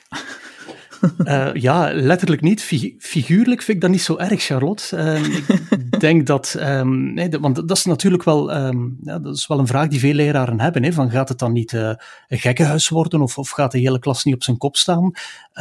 Uh, 1.19 1.55
ja, 1.69 1.93
letterlijk 1.95 2.41
niet. 2.41 2.63
figuurlijk 2.99 3.63
vind 3.63 3.77
ik 3.77 3.81
dat 3.81 3.91
niet 3.91 4.03
zo 4.03 4.17
erg, 4.17 4.43
Charlotte. 4.43 4.97
Uh, 4.97 5.37
ik 5.37 6.01
denk 6.01 6.27
dat, 6.27 6.57
um, 6.59 7.15
nee, 7.15 7.29
want 7.29 7.69
dat 7.69 7.77
is 7.77 7.85
natuurlijk 7.85 8.23
wel, 8.23 8.57
um, 8.57 8.99
ja, 9.03 9.19
dat 9.19 9.37
is 9.37 9.47
wel 9.47 9.59
een 9.59 9.67
vraag 9.67 9.89
die 9.89 10.01
veel 10.01 10.15
leraren 10.15 10.61
hebben. 10.61 10.83
Hè, 10.83 10.93
van 10.93 11.11
gaat 11.11 11.29
het 11.29 11.39
dan 11.39 11.53
niet 11.53 11.73
uh, 11.73 11.93
een 12.29 12.39
gekkenhuis 12.39 12.89
worden 12.89 13.21
of, 13.21 13.39
of 13.39 13.51
gaat 13.51 13.73
de 13.73 13.79
hele 13.79 13.99
klas 13.99 14.25
niet 14.25 14.35
op 14.35 14.43
zijn 14.43 14.59
kop 14.59 14.77
staan? 14.77 15.11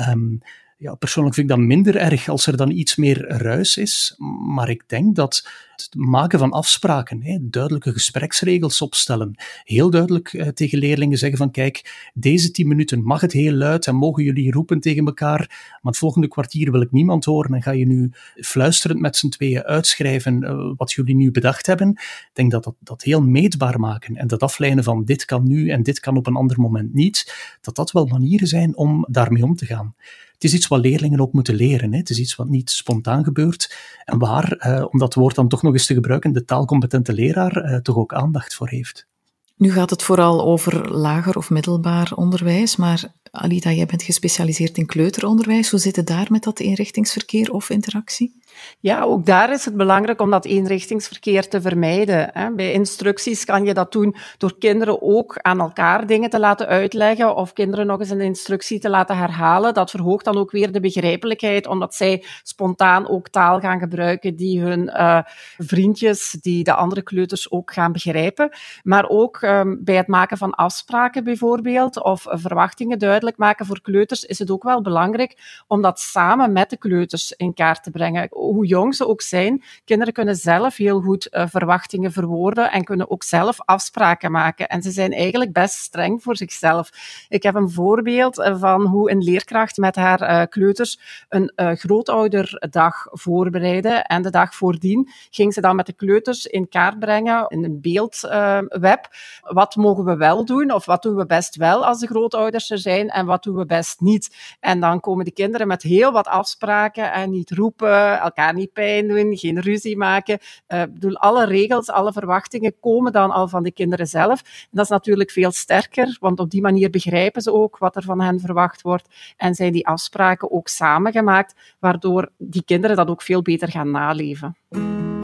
Um, 0.09 0.41
ja, 0.79 0.95
persoonlijk 0.95 1.35
vind 1.35 1.49
ik 1.49 1.55
dat 1.55 1.65
minder 1.65 1.95
erg 1.95 2.29
als 2.29 2.47
er 2.47 2.57
dan 2.57 2.71
iets 2.71 2.95
meer 2.95 3.27
ruis 3.27 3.77
is. 3.77 4.15
Maar 4.55 4.69
ik 4.69 4.83
denk 4.87 5.15
dat 5.15 5.47
het 5.71 5.95
maken 5.95 6.39
van 6.39 6.51
afspraken, 6.51 7.23
hè, 7.23 7.37
duidelijke 7.41 7.91
gespreksregels 7.91 8.81
opstellen, 8.81 9.35
heel 9.63 9.89
duidelijk 9.89 10.33
eh, 10.33 10.47
tegen 10.47 10.79
leerlingen 10.79 11.17
zeggen 11.17 11.37
van 11.37 11.51
kijk, 11.51 12.09
deze 12.13 12.51
tien 12.51 12.67
minuten 12.67 13.03
mag 13.03 13.21
het 13.21 13.31
heel 13.31 13.53
luid 13.53 13.87
en 13.87 13.95
mogen 13.95 14.23
jullie 14.23 14.51
roepen 14.51 14.79
tegen 14.79 15.05
elkaar, 15.05 15.39
maar 15.47 15.91
het 15.91 15.97
volgende 15.97 16.27
kwartier 16.27 16.71
wil 16.71 16.81
ik 16.81 16.91
niemand 16.91 17.25
horen 17.25 17.53
en 17.53 17.61
ga 17.61 17.71
je 17.71 17.85
nu 17.85 18.11
fluisterend 18.35 18.99
met 18.99 19.15
z'n 19.15 19.29
tweeën 19.29 19.63
uitschrijven 19.63 20.43
uh, 20.43 20.73
wat 20.75 20.91
jullie 20.91 21.15
nu 21.15 21.31
bedacht 21.31 21.65
hebben. 21.65 21.89
Ik 21.89 22.29
denk 22.33 22.51
dat 22.51 22.63
dat, 22.63 22.75
dat 22.79 23.01
heel 23.01 23.21
meetbaar 23.21 23.79
maken 23.79 24.15
en 24.15 24.27
dat 24.27 24.43
afleiden 24.43 24.83
van 24.83 25.05
dit 25.05 25.25
kan 25.25 25.47
nu 25.47 25.69
en 25.69 25.83
dit 25.83 25.99
kan 25.99 26.17
op 26.17 26.27
een 26.27 26.35
ander 26.35 26.59
moment 26.59 26.93
niet, 26.93 27.33
dat 27.61 27.75
dat 27.75 27.91
wel 27.91 28.05
manieren 28.05 28.47
zijn 28.47 28.77
om 28.77 29.05
daarmee 29.09 29.43
om 29.43 29.55
te 29.55 29.65
gaan 29.65 29.95
het 30.37 30.45
is 30.45 30.53
iets 30.53 30.67
wat 30.67 30.79
leerlingen 30.79 31.19
ook 31.19 31.33
moeten 31.33 31.55
leren. 31.55 31.91
Hè. 31.91 31.97
Het 31.97 32.09
is 32.09 32.19
iets 32.19 32.35
wat 32.35 32.47
niet 32.47 32.69
spontaan 32.69 33.23
gebeurt 33.23 33.75
en 34.05 34.17
waar, 34.17 34.51
eh, 34.51 34.85
om 34.89 34.99
dat 34.99 35.13
woord 35.13 35.35
dan 35.35 35.47
toch 35.47 35.61
nog 35.61 35.73
eens 35.73 35.85
te 35.85 35.93
gebruiken, 35.93 36.33
de 36.33 36.45
taalcompetente 36.45 37.13
leraar 37.13 37.57
eh, 37.57 37.77
toch 37.77 37.95
ook 37.95 38.13
aandacht 38.13 38.55
voor 38.55 38.69
heeft. 38.69 39.07
Nu 39.55 39.71
gaat 39.71 39.89
het 39.89 40.03
vooral 40.03 40.45
over 40.45 40.91
lager 40.91 41.37
of 41.37 41.49
middelbaar 41.49 42.11
onderwijs, 42.15 42.75
maar 42.75 43.13
Alida, 43.31 43.71
jij 43.71 43.85
bent 43.85 44.03
gespecialiseerd 44.03 44.77
in 44.77 44.85
kleuteronderwijs. 44.85 45.69
Hoe 45.69 45.79
zit 45.79 45.95
het 45.95 46.07
daar 46.07 46.27
met 46.29 46.43
dat 46.43 46.59
eenrichtingsverkeer 46.59 47.51
of 47.51 47.69
interactie? 47.69 48.35
Ja, 48.79 49.01
ook 49.01 49.25
daar 49.25 49.51
is 49.51 49.65
het 49.65 49.75
belangrijk 49.75 50.21
om 50.21 50.31
dat 50.31 50.45
eenrichtingsverkeer 50.45 51.47
te 51.47 51.61
vermijden. 51.61 52.31
Bij 52.55 52.71
instructies 52.71 53.45
kan 53.45 53.65
je 53.65 53.73
dat 53.73 53.91
doen 53.91 54.15
door 54.37 54.57
kinderen 54.57 55.01
ook 55.01 55.37
aan 55.37 55.59
elkaar 55.59 56.07
dingen 56.07 56.29
te 56.29 56.39
laten 56.39 56.67
uitleggen 56.67 57.35
of 57.35 57.53
kinderen 57.53 57.85
nog 57.85 57.99
eens 57.99 58.09
een 58.09 58.21
instructie 58.21 58.79
te 58.79 58.89
laten 58.89 59.17
herhalen. 59.17 59.73
Dat 59.73 59.89
verhoogt 59.89 60.25
dan 60.25 60.37
ook 60.37 60.51
weer 60.51 60.71
de 60.71 60.79
begrijpelijkheid, 60.79 61.67
omdat 61.67 61.95
zij 61.95 62.23
spontaan 62.43 63.09
ook 63.09 63.29
taal 63.29 63.59
gaan 63.59 63.79
gebruiken 63.79 64.35
die 64.35 64.61
hun 64.61 64.79
uh, 64.79 65.19
vriendjes, 65.57 66.31
die 66.31 66.63
de 66.63 66.73
andere 66.73 67.01
kleuters 67.01 67.51
ook 67.51 67.73
gaan 67.73 67.91
begrijpen. 67.91 68.49
Maar 68.83 69.09
ook 69.09 69.41
um, 69.41 69.79
bij 69.83 69.95
het 69.95 70.07
maken 70.07 70.37
van 70.37 70.55
afspraken 70.55 71.23
bijvoorbeeld, 71.23 72.03
of 72.03 72.25
verwachtingen 72.29 72.99
duidelijk 72.99 73.37
maken 73.37 73.65
voor 73.65 73.81
kleuters, 73.81 74.25
is 74.25 74.39
het 74.39 74.51
ook 74.51 74.63
wel 74.63 74.81
belangrijk 74.81 75.63
om 75.67 75.81
dat 75.81 75.99
samen 75.99 76.51
met 76.51 76.69
de 76.69 76.77
kleuters 76.77 77.31
in 77.31 77.53
kaart 77.53 77.83
te 77.83 77.91
brengen 77.91 78.27
hoe 78.53 78.65
jong 78.65 78.95
ze 78.95 79.07
ook 79.07 79.21
zijn, 79.21 79.63
kinderen 79.85 80.13
kunnen 80.13 80.35
zelf 80.35 80.75
heel 80.75 81.01
goed 81.01 81.27
uh, 81.31 81.43
verwachtingen 81.47 82.11
verwoorden 82.11 82.71
en 82.71 82.83
kunnen 82.83 83.11
ook 83.11 83.23
zelf 83.23 83.57
afspraken 83.65 84.31
maken. 84.31 84.67
En 84.67 84.81
ze 84.81 84.91
zijn 84.91 85.13
eigenlijk 85.13 85.53
best 85.53 85.75
streng 85.75 86.23
voor 86.23 86.37
zichzelf. 86.37 86.89
Ik 87.29 87.43
heb 87.43 87.55
een 87.55 87.69
voorbeeld 87.69 88.39
eh, 88.39 88.59
van 88.59 88.85
hoe 88.85 89.11
een 89.11 89.23
leerkracht 89.23 89.77
met 89.77 89.95
haar 89.95 90.21
uh, 90.21 90.41
kleuters 90.49 90.99
een 91.29 91.51
grootouderdag 91.55 93.07
voorbereidde. 93.11 93.89
En 93.89 94.21
de 94.21 94.29
dag 94.29 94.55
voordien 94.55 95.09
ging 95.29 95.53
ze 95.53 95.61
dan 95.61 95.75
met 95.75 95.85
de 95.85 95.93
kleuters 95.93 96.45
in 96.45 96.69
kaart 96.69 96.99
brengen, 96.99 97.45
in 97.47 97.63
een 97.63 97.81
beeldweb. 97.81 99.07
wat 99.41 99.75
mogen 99.75 100.03
we 100.03 100.15
wel 100.15 100.45
doen 100.45 100.71
of 100.71 100.85
wat 100.85 101.01
doen 101.01 101.15
we 101.15 101.25
best 101.25 101.55
wel 101.55 101.85
als 101.85 101.99
de 101.99 102.07
grootouders 102.07 102.69
er 102.69 102.79
zijn 102.79 103.09
en 103.09 103.25
wat 103.25 103.43
doen 103.43 103.55
we 103.55 103.65
best 103.65 104.01
niet. 104.01 104.55
En 104.59 104.79
dan 104.79 104.99
komen 104.99 105.25
de 105.25 105.31
kinderen 105.31 105.67
met 105.67 105.81
heel 105.81 106.11
wat 106.11 106.27
afspraken 106.27 107.11
en 107.11 107.29
niet 107.29 107.51
roepen, 107.51 108.21
elkaar 108.37 108.53
niet 108.53 108.73
pijn 108.73 109.07
doen, 109.07 109.37
geen 109.37 109.59
ruzie 109.59 109.97
maken. 109.97 110.39
Uh, 110.67 110.81
bedoel, 110.81 111.17
alle 111.17 111.45
regels, 111.45 111.89
alle 111.89 112.11
verwachtingen 112.11 112.79
komen 112.79 113.11
dan 113.11 113.31
al 113.31 113.47
van 113.47 113.63
de 113.63 113.71
kinderen 113.71 114.07
zelf. 114.07 114.67
Dat 114.71 114.83
is 114.83 114.89
natuurlijk 114.89 115.31
veel 115.31 115.51
sterker, 115.51 116.17
want 116.19 116.39
op 116.39 116.49
die 116.49 116.61
manier 116.61 116.89
begrijpen 116.89 117.41
ze 117.41 117.53
ook 117.53 117.77
wat 117.77 117.95
er 117.95 118.03
van 118.03 118.21
hen 118.21 118.39
verwacht 118.39 118.81
wordt 118.81 119.09
en 119.37 119.55
zijn 119.55 119.71
die 119.71 119.87
afspraken 119.87 120.51
ook 120.51 120.67
samengemaakt, 120.67 121.75
waardoor 121.79 122.29
die 122.37 122.63
kinderen 122.63 122.95
dat 122.95 123.09
ook 123.09 123.21
veel 123.21 123.41
beter 123.41 123.71
gaan 123.71 123.91
naleven. 123.91 125.16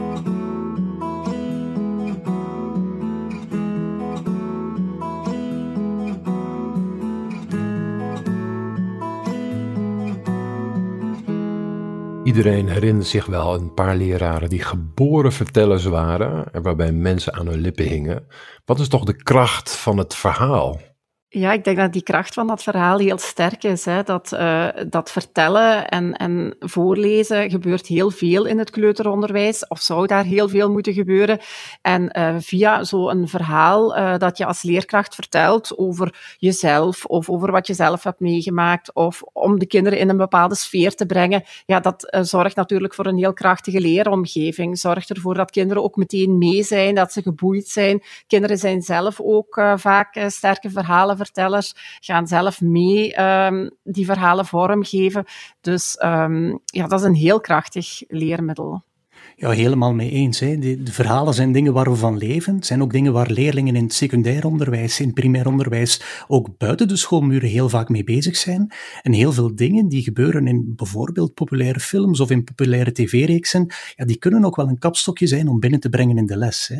Iedereen 12.34 12.68
herinnert 12.68 13.06
zich 13.06 13.26
wel 13.26 13.54
een 13.54 13.74
paar 13.74 13.96
leraren 13.96 14.48
die 14.48 14.62
geboren 14.62 15.32
vertellers 15.32 15.84
waren 15.84 16.52
en 16.52 16.62
waarbij 16.62 16.92
mensen 16.92 17.34
aan 17.34 17.46
hun 17.46 17.60
lippen 17.60 17.84
hingen. 17.84 18.26
Wat 18.64 18.80
is 18.80 18.88
toch 18.88 19.04
de 19.04 19.22
kracht 19.22 19.76
van 19.76 19.98
het 19.98 20.14
verhaal? 20.14 20.80
Ja, 21.36 21.52
ik 21.52 21.64
denk 21.64 21.76
dat 21.76 21.92
die 21.92 22.02
kracht 22.02 22.34
van 22.34 22.46
dat 22.46 22.62
verhaal 22.62 22.98
heel 22.98 23.18
sterk 23.18 23.64
is. 23.64 23.84
Hè. 23.84 24.02
Dat, 24.02 24.32
uh, 24.32 24.68
dat 24.88 25.10
vertellen 25.10 25.88
en, 25.88 26.16
en 26.16 26.56
voorlezen 26.60 27.50
gebeurt 27.50 27.86
heel 27.86 28.10
veel 28.10 28.44
in 28.44 28.58
het 28.58 28.70
kleuteronderwijs, 28.70 29.66
of 29.68 29.80
zou 29.80 30.06
daar 30.06 30.24
heel 30.24 30.48
veel 30.48 30.70
moeten 30.70 30.92
gebeuren. 30.92 31.38
En 31.82 32.18
uh, 32.18 32.34
via 32.38 32.84
zo'n 32.84 33.28
verhaal 33.28 33.96
uh, 33.96 34.18
dat 34.18 34.38
je 34.38 34.46
als 34.46 34.62
leerkracht 34.62 35.14
vertelt 35.14 35.78
over 35.78 36.36
jezelf 36.38 37.04
of 37.04 37.30
over 37.30 37.50
wat 37.50 37.66
je 37.66 37.74
zelf 37.74 38.02
hebt 38.02 38.20
meegemaakt, 38.20 38.94
of 38.94 39.22
om 39.22 39.58
de 39.58 39.66
kinderen 39.66 39.98
in 39.98 40.08
een 40.08 40.16
bepaalde 40.16 40.54
sfeer 40.54 40.94
te 40.94 41.06
brengen, 41.06 41.42
ja, 41.66 41.80
dat 41.80 42.16
zorgt 42.20 42.56
natuurlijk 42.56 42.94
voor 42.94 43.06
een 43.06 43.18
heel 43.18 43.32
krachtige 43.32 43.80
leeromgeving. 43.80 44.78
Zorgt 44.78 45.10
ervoor 45.10 45.34
dat 45.34 45.50
kinderen 45.50 45.82
ook 45.82 45.96
meteen 45.96 46.38
mee 46.38 46.62
zijn, 46.62 46.94
dat 46.94 47.12
ze 47.12 47.22
geboeid 47.22 47.68
zijn. 47.68 48.02
Kinderen 48.26 48.58
zijn 48.58 48.82
zelf 48.82 49.20
ook 49.20 49.62
vaak 49.76 50.24
sterke 50.26 50.70
verhalen 50.70 51.22
vertellers 51.24 51.74
gaan 52.00 52.26
zelf 52.26 52.60
mee 52.60 53.20
um, 53.22 53.70
die 53.82 54.04
verhalen 54.04 54.46
vormgeven. 54.46 55.24
Dus 55.60 55.98
um, 56.04 56.60
ja, 56.64 56.86
dat 56.86 57.00
is 57.00 57.06
een 57.06 57.14
heel 57.14 57.40
krachtig 57.40 58.02
leermiddel. 58.08 58.82
Ja, 59.36 59.50
helemaal 59.50 59.94
mee 59.94 60.10
eens. 60.10 60.40
Hè. 60.40 60.58
De, 60.58 60.82
de, 60.82 60.92
verhalen 60.92 61.34
zijn 61.34 61.52
dingen 61.52 61.72
waar 61.72 61.90
we 61.90 61.96
van 61.96 62.16
leven. 62.16 62.54
Het 62.54 62.66
zijn 62.66 62.82
ook 62.82 62.92
dingen 62.92 63.12
waar 63.12 63.30
leerlingen 63.30 63.76
in 63.76 63.82
het 63.82 63.94
secundair 63.94 64.46
onderwijs, 64.46 65.00
in 65.00 65.06
het 65.06 65.14
primair 65.14 65.46
onderwijs, 65.46 66.00
ook 66.26 66.58
buiten 66.58 66.88
de 66.88 66.96
schoolmuren 66.96 67.48
heel 67.48 67.68
vaak 67.68 67.88
mee 67.88 68.04
bezig 68.04 68.36
zijn. 68.36 68.72
En 69.02 69.12
heel 69.12 69.32
veel 69.32 69.54
dingen 69.54 69.88
die 69.88 70.02
gebeuren 70.02 70.46
in 70.46 70.72
bijvoorbeeld 70.76 71.34
populaire 71.34 71.80
films 71.80 72.20
of 72.20 72.30
in 72.30 72.44
populaire 72.44 72.92
tv-reeksen, 72.92 73.66
ja, 73.96 74.04
die 74.04 74.16
kunnen 74.16 74.44
ook 74.44 74.56
wel 74.56 74.68
een 74.68 74.78
kapstokje 74.78 75.26
zijn 75.26 75.48
om 75.48 75.60
binnen 75.60 75.80
te 75.80 75.88
brengen 75.88 76.18
in 76.18 76.26
de 76.26 76.36
les. 76.36 76.70
Hè. 76.72 76.76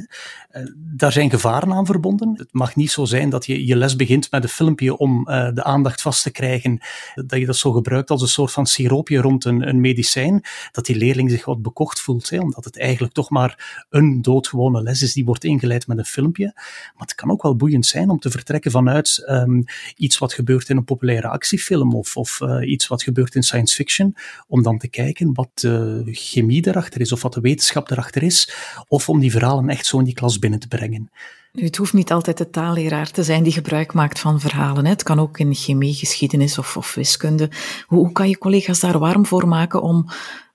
Uh, 0.61 0.68
daar 0.76 1.12
zijn 1.12 1.30
gevaren 1.30 1.73
aan 1.73 1.87
verbonden. 1.87 2.34
Het 2.37 2.52
mag 2.52 2.76
niet 2.76 2.90
zo 2.90 3.04
zijn 3.04 3.30
dat 3.30 3.46
je 3.46 3.66
je 3.66 3.76
les 3.76 3.96
begint 3.96 4.30
met 4.30 4.42
een 4.42 4.49
filmpje 4.49 4.96
om 4.96 5.28
uh, 5.28 5.49
de 5.52 5.64
aandacht 5.64 6.02
vast 6.02 6.23
te 6.23 6.30
krijgen, 6.30 6.78
dat 7.14 7.38
je 7.38 7.46
dat 7.46 7.56
zo 7.56 7.73
gebruikt 7.73 8.11
als 8.11 8.23
een 8.23 8.28
soort 8.28 8.52
van 8.52 8.66
siroopje 8.66 9.20
rond 9.20 9.44
een, 9.44 9.68
een 9.68 9.80
medicijn, 9.80 10.44
dat 10.73 10.87
die 10.87 10.96
leerling 10.96 11.30
zich 11.30 11.44
wat 11.44 11.62
bekocht 11.62 12.00
voelt. 12.00 12.30
Hè 12.30 12.42
omdat 12.45 12.65
het 12.65 12.79
eigenlijk 12.79 13.13
toch 13.13 13.31
maar 13.31 13.85
een 13.91 14.23
doodgewone 14.23 14.83
les 14.83 15.03
is 15.03 15.13
die 15.13 15.25
wordt 15.25 15.45
ingeleid 15.45 15.87
met 15.87 15.99
een 15.99 16.05
filmpje. 16.05 16.53
Maar 16.55 16.93
het 16.97 17.15
kan 17.15 17.31
ook 17.31 17.43
wel 17.43 17.57
boeiend 17.57 17.87
zijn 17.87 18.11
om 18.11 18.19
te 18.19 18.31
vertrekken 18.31 18.71
vanuit 18.71 19.25
um, 19.29 19.65
iets 19.97 20.19
wat 20.19 20.33
gebeurt 20.33 20.69
in 20.69 20.77
een 20.77 20.85
populaire 20.85 21.29
actiefilm 21.29 21.95
of, 21.95 22.17
of 22.17 22.41
uh, 22.41 22.71
iets 22.71 22.87
wat 22.87 23.03
gebeurt 23.03 23.35
in 23.35 23.43
science 23.43 23.75
fiction, 23.75 24.17
om 24.49 24.63
dan 24.63 24.79
te 24.79 24.89
kijken 24.89 25.35
wat 25.35 25.51
de 25.55 26.03
chemie 26.05 26.67
erachter 26.67 27.01
is 27.01 27.13
of 27.13 27.23
wat 27.23 27.33
de 27.35 27.41
wetenschap 27.41 27.91
erachter 27.91 28.23
is, 28.23 28.55
of 28.89 29.09
om 29.09 29.21
die 29.21 29.31
verhalen 29.31 29.69
echt 29.69 29.87
zo 29.87 29.99
in 29.99 30.05
die 30.05 30.15
klas 30.15 30.39
binnen 30.39 30.61
te 30.61 30.69
brengen. 30.69 31.11
Het 31.55 31.77
hoeft 31.77 31.93
niet 31.93 32.13
altijd 32.13 32.39
de 32.39 32.51
taalleraar 32.51 33.11
te 33.11 33.23
zijn 33.23 33.43
die 33.43 33.53
gebruik 33.53 33.93
maakt 33.93 34.19
van 34.19 34.41
verhalen. 34.41 34.85
Hè. 34.85 34.91
Het 34.91 35.03
kan 35.03 35.21
ook 35.21 35.39
in 35.39 35.55
chemie, 35.55 35.95
geschiedenis 35.95 36.59
of, 36.59 36.77
of 36.77 36.95
wiskunde. 36.95 37.51
Hoe 37.87 38.13
kan 38.13 38.29
je 38.29 38.39
collega's 38.39 38.81
daar 38.81 38.99
warm 38.99 39.27
voor 39.27 39.49
maken 39.49 39.83
om 39.83 40.09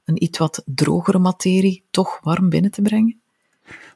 een 0.09 0.23
iets 0.23 0.37
wat 0.37 0.63
drogere 0.65 1.19
materie 1.19 1.83
toch 1.91 2.19
warm 2.23 2.49
binnen 2.49 2.71
te 2.71 2.81
brengen? 2.81 3.21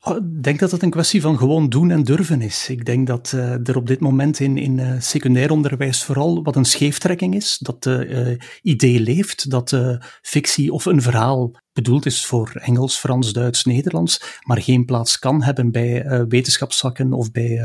Ik 0.05 0.43
denk 0.43 0.59
dat 0.59 0.71
het 0.71 0.83
een 0.83 0.89
kwestie 0.89 1.21
van 1.21 1.37
gewoon 1.37 1.69
doen 1.69 1.91
en 1.91 2.03
durven 2.03 2.41
is. 2.41 2.69
Ik 2.69 2.85
denk 2.85 3.07
dat 3.07 3.31
uh, 3.35 3.67
er 3.67 3.75
op 3.75 3.87
dit 3.87 3.99
moment 3.99 4.39
in, 4.39 4.57
in 4.57 4.77
uh, 4.77 4.95
secundair 4.99 5.51
onderwijs 5.51 6.03
vooral 6.03 6.43
wat 6.43 6.55
een 6.55 6.65
scheeftrekking 6.65 7.35
is. 7.35 7.57
Dat 7.57 7.83
het 7.83 8.09
uh, 8.09 8.37
idee 8.61 8.99
leeft 8.99 9.49
dat 9.49 9.77
fictie 10.21 10.73
of 10.73 10.85
een 10.85 11.01
verhaal 11.01 11.61
bedoeld 11.73 12.05
is 12.05 12.25
voor 12.25 12.51
Engels, 12.53 12.97
Frans, 12.97 13.33
Duits, 13.33 13.63
Nederlands, 13.63 14.39
maar 14.41 14.61
geen 14.61 14.85
plaats 14.85 15.19
kan 15.19 15.43
hebben 15.43 15.71
bij 15.71 16.25
wetenschapszakken 16.27 17.13
of 17.13 17.31
bij 17.31 17.61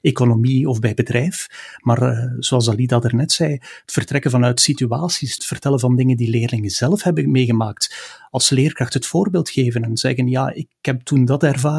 economie 0.00 0.68
of 0.68 0.78
bij 0.78 0.94
bedrijf. 0.94 1.46
Maar 1.82 2.32
zoals 2.38 2.68
Alida 2.68 2.98
daarnet 2.98 3.32
zei, 3.32 3.52
het 3.52 3.92
vertrekken 3.92 4.30
vanuit 4.30 4.60
situaties, 4.60 5.34
het 5.34 5.44
vertellen 5.44 5.80
van 5.80 5.96
dingen 5.96 6.16
die 6.16 6.30
leerlingen 6.30 6.70
zelf 6.70 7.02
hebben 7.02 7.30
meegemaakt, 7.30 7.94
als 8.30 8.50
leerkracht 8.50 8.94
het 8.94 9.06
voorbeeld 9.06 9.50
geven 9.50 9.82
en 9.82 9.96
zeggen, 9.96 10.28
ja, 10.28 10.52
ik 10.52 10.68
heb 10.80 11.00
toen 11.00 11.24
dat 11.24 11.42
ervaren, 11.42 11.75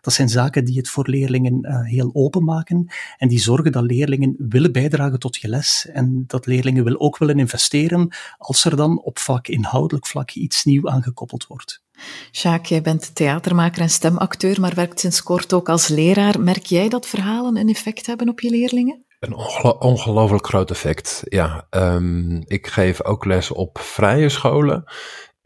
dat 0.00 0.12
zijn 0.12 0.28
zaken 0.28 0.64
die 0.64 0.76
het 0.76 0.88
voor 0.88 1.08
leerlingen 1.08 1.84
heel 1.84 2.10
open 2.12 2.44
maken 2.44 2.86
en 3.16 3.28
die 3.28 3.38
zorgen 3.38 3.72
dat 3.72 3.84
leerlingen 3.84 4.34
willen 4.38 4.72
bijdragen 4.72 5.18
tot 5.18 5.36
je 5.36 5.48
les 5.48 5.88
en 5.92 6.24
dat 6.26 6.46
leerlingen 6.46 6.84
wil 6.84 7.00
ook 7.00 7.18
willen 7.18 7.38
investeren 7.38 8.14
als 8.38 8.64
er 8.64 8.76
dan 8.76 9.02
op 9.02 9.18
vak, 9.18 9.48
inhoudelijk 9.48 10.06
vlak, 10.06 10.30
iets 10.30 10.64
nieuw 10.64 10.88
aan 10.90 11.02
gekoppeld 11.02 11.46
wordt. 11.46 11.84
Sjaak, 12.32 12.66
jij 12.66 12.82
bent 12.82 13.14
theatermaker 13.14 13.82
en 13.82 13.90
stemacteur, 13.90 14.60
maar 14.60 14.74
werkt 14.74 15.00
sinds 15.00 15.22
kort 15.22 15.52
ook 15.52 15.68
als 15.68 15.88
leraar. 15.88 16.40
Merk 16.40 16.64
jij 16.64 16.88
dat 16.88 17.06
verhalen 17.06 17.56
een 17.56 17.68
effect 17.68 18.06
hebben 18.06 18.28
op 18.28 18.40
je 18.40 18.50
leerlingen? 18.50 19.04
Een 19.20 19.34
ongelooflijk 19.78 20.46
groot 20.46 20.70
effect, 20.70 21.22
ja. 21.24 21.66
Um, 21.70 22.42
ik 22.46 22.66
geef 22.66 23.02
ook 23.02 23.24
les 23.24 23.50
op 23.50 23.78
vrije 23.78 24.28
scholen. 24.28 24.84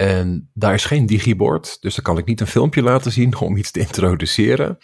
En 0.00 0.50
daar 0.54 0.74
is 0.74 0.84
geen 0.84 1.06
digibord, 1.06 1.76
dus 1.80 1.94
dan 1.94 2.04
kan 2.04 2.18
ik 2.18 2.26
niet 2.26 2.40
een 2.40 2.46
filmpje 2.46 2.82
laten 2.82 3.12
zien 3.12 3.36
om 3.36 3.56
iets 3.56 3.70
te 3.70 3.80
introduceren. 3.80 4.78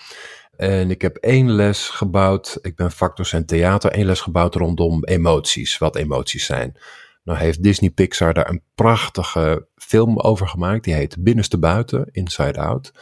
En 0.57 0.91
ik 0.91 1.03
heb 1.03 1.17
één 1.17 1.51
les 1.51 1.89
gebouwd, 1.89 2.59
ik 2.63 2.77
ben 2.77 2.93
vakdocent 2.93 3.49
theater, 3.49 3.91
één 3.91 4.07
les 4.07 4.21
gebouwd 4.21 4.55
rondom 4.55 5.05
emoties, 5.05 5.79
wat 5.79 5.97
emoties 5.97 6.45
zijn. 6.45 6.79
Nou 7.25 7.39
heeft 7.39 7.63
Disney 7.63 7.91
Pixar 7.91 8.35
daar 8.35 8.49
een 8.49 8.63
prachtige 8.75 9.67
film 9.77 10.19
over 10.19 10.49
gemaakt. 10.49 10.85
Die 10.85 10.95
heet 10.95 11.17
Binnenste 11.19 11.59
Buiten, 11.59 12.09
Inside 12.13 12.61
Out. 12.61 12.93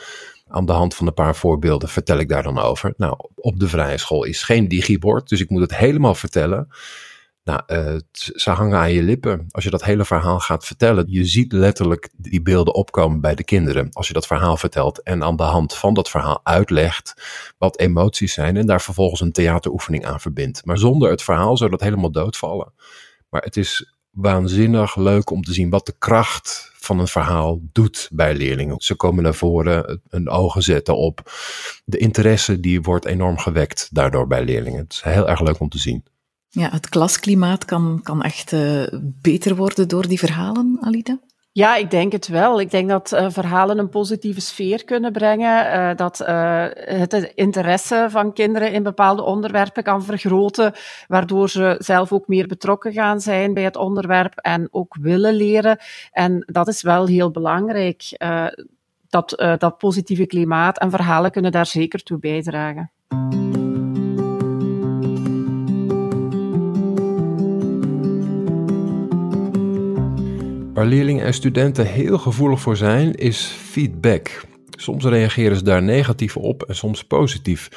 Aan 0.49 0.66
de 0.66 0.73
hand 0.73 0.94
van 0.94 1.06
een 1.06 1.14
paar 1.14 1.37
voorbeelden 1.37 1.88
vertel 1.88 2.18
ik 2.18 2.28
daar 2.28 2.42
dan 2.42 2.59
over. 2.59 2.94
Nou, 2.97 3.16
op 3.35 3.61
de 3.61 3.68
vrije 3.68 3.99
school 3.99 4.25
is 4.25 4.42
geen 4.42 4.68
digibord, 4.68 5.28
dus 5.28 5.40
ik 5.40 5.50
moet 5.50 5.62
het 5.62 5.76
helemaal 5.76 6.14
vertellen. 6.14 6.68
Nou, 7.44 7.62
uh, 7.66 8.00
ze 8.12 8.50
hangen 8.50 8.78
aan 8.78 8.92
je 8.92 9.02
lippen. 9.02 9.46
Als 9.50 9.64
je 9.64 9.70
dat 9.70 9.84
hele 9.84 10.04
verhaal 10.04 10.40
gaat 10.40 10.64
vertellen, 10.66 11.04
je 11.08 11.24
ziet 11.24 11.52
letterlijk 11.52 12.08
die 12.16 12.42
beelden 12.42 12.74
opkomen 12.74 13.20
bij 13.20 13.34
de 13.34 13.44
kinderen. 13.44 13.88
Als 13.92 14.06
je 14.06 14.12
dat 14.12 14.26
verhaal 14.26 14.56
vertelt 14.56 15.02
en 15.02 15.24
aan 15.24 15.36
de 15.36 15.42
hand 15.42 15.74
van 15.74 15.94
dat 15.94 16.10
verhaal 16.10 16.40
uitlegt 16.42 17.14
wat 17.58 17.78
emoties 17.78 18.32
zijn 18.32 18.56
en 18.56 18.66
daar 18.66 18.80
vervolgens 18.80 19.20
een 19.20 19.32
theateroefening 19.32 20.06
aan 20.06 20.20
verbindt. 20.20 20.64
Maar 20.64 20.78
zonder 20.78 21.10
het 21.10 21.22
verhaal 21.22 21.56
zou 21.56 21.70
dat 21.70 21.80
helemaal 21.80 22.10
doodvallen. 22.12 22.72
Maar 23.28 23.42
het 23.42 23.56
is 23.56 23.94
waanzinnig 24.10 24.96
leuk 24.96 25.30
om 25.30 25.42
te 25.42 25.52
zien 25.52 25.70
wat 25.70 25.86
de 25.86 25.94
kracht 25.98 26.72
van 26.74 26.98
een 26.98 27.08
verhaal 27.08 27.60
doet 27.72 28.08
bij 28.12 28.34
leerlingen. 28.34 28.80
Ze 28.80 28.94
komen 28.94 29.22
naar 29.22 29.34
voren, 29.34 30.02
hun 30.08 30.28
ogen 30.28 30.62
zetten 30.62 30.96
op. 30.96 31.32
De 31.84 31.98
interesse 31.98 32.60
die 32.60 32.82
wordt 32.82 33.04
enorm 33.04 33.38
gewekt 33.38 33.88
daardoor 33.92 34.26
bij 34.26 34.44
leerlingen. 34.44 34.82
Het 34.82 34.92
is 34.92 35.02
heel 35.02 35.28
erg 35.28 35.40
leuk 35.40 35.60
om 35.60 35.68
te 35.68 35.78
zien. 35.78 36.04
Ja, 36.54 36.68
het 36.70 36.88
klasklimaat 36.88 37.64
kan, 37.64 38.00
kan 38.02 38.23
echt 38.23 38.52
uh, 38.52 38.82
beter 39.00 39.56
worden 39.56 39.88
door 39.88 40.08
die 40.08 40.18
verhalen, 40.18 40.78
Alida? 40.80 41.18
Ja, 41.52 41.76
ik 41.76 41.90
denk 41.90 42.12
het 42.12 42.28
wel. 42.28 42.61
Ik 42.61 42.70
denk 42.70 42.88
dat 42.88 43.12
uh, 43.12 43.26
verhalen 43.30 43.78
een 43.78 43.88
positieve 43.88 44.40
sfeer 44.40 44.84
kunnen 44.84 45.12
brengen, 45.12 45.66
uh, 45.66 45.96
dat 45.96 46.18
het 46.18 47.32
interesse 47.34 48.06
van 48.11 48.32
kinderen 48.32 48.73
in 48.73 48.82
bepaalde 48.82 49.23
onderwerpen 49.23 49.82
kan 49.82 50.04
vergroten, 50.04 50.73
waardoor 51.08 51.50
ze 51.50 51.76
zelf 51.78 52.12
ook 52.12 52.28
meer 52.28 52.46
betrokken 52.46 52.92
gaan 52.92 53.20
zijn 53.20 53.54
bij 53.54 53.62
het 53.62 53.76
onderwerp 53.76 54.38
en 54.38 54.68
ook 54.70 54.96
willen 55.00 55.34
leren. 55.34 55.78
En 56.12 56.44
dat 56.46 56.68
is 56.68 56.82
wel 56.82 57.06
heel 57.06 57.30
belangrijk. 57.30 58.02
dat, 59.08 59.44
dat 59.58 59.78
positieve 59.78 60.26
klimaat 60.26 60.78
en 60.78 60.90
verhalen 60.90 61.30
kunnen 61.30 61.52
daar 61.52 61.66
zeker 61.66 62.02
toe 62.02 62.18
bijdragen. 62.18 62.90
Waar 70.74 70.86
leerlingen 70.86 71.24
en 71.24 71.34
studenten 71.34 71.86
heel 71.86 72.18
gevoelig 72.18 72.60
voor 72.60 72.76
zijn, 72.76 73.14
is 73.14 73.44
feedback. 73.46 74.44
Soms 74.70 75.04
reageren 75.04 75.56
ze 75.56 75.64
daar 75.64 75.82
negatief 75.82 76.36
op 76.36 76.62
en 76.62 76.76
soms 76.76 77.04
positief. 77.04 77.68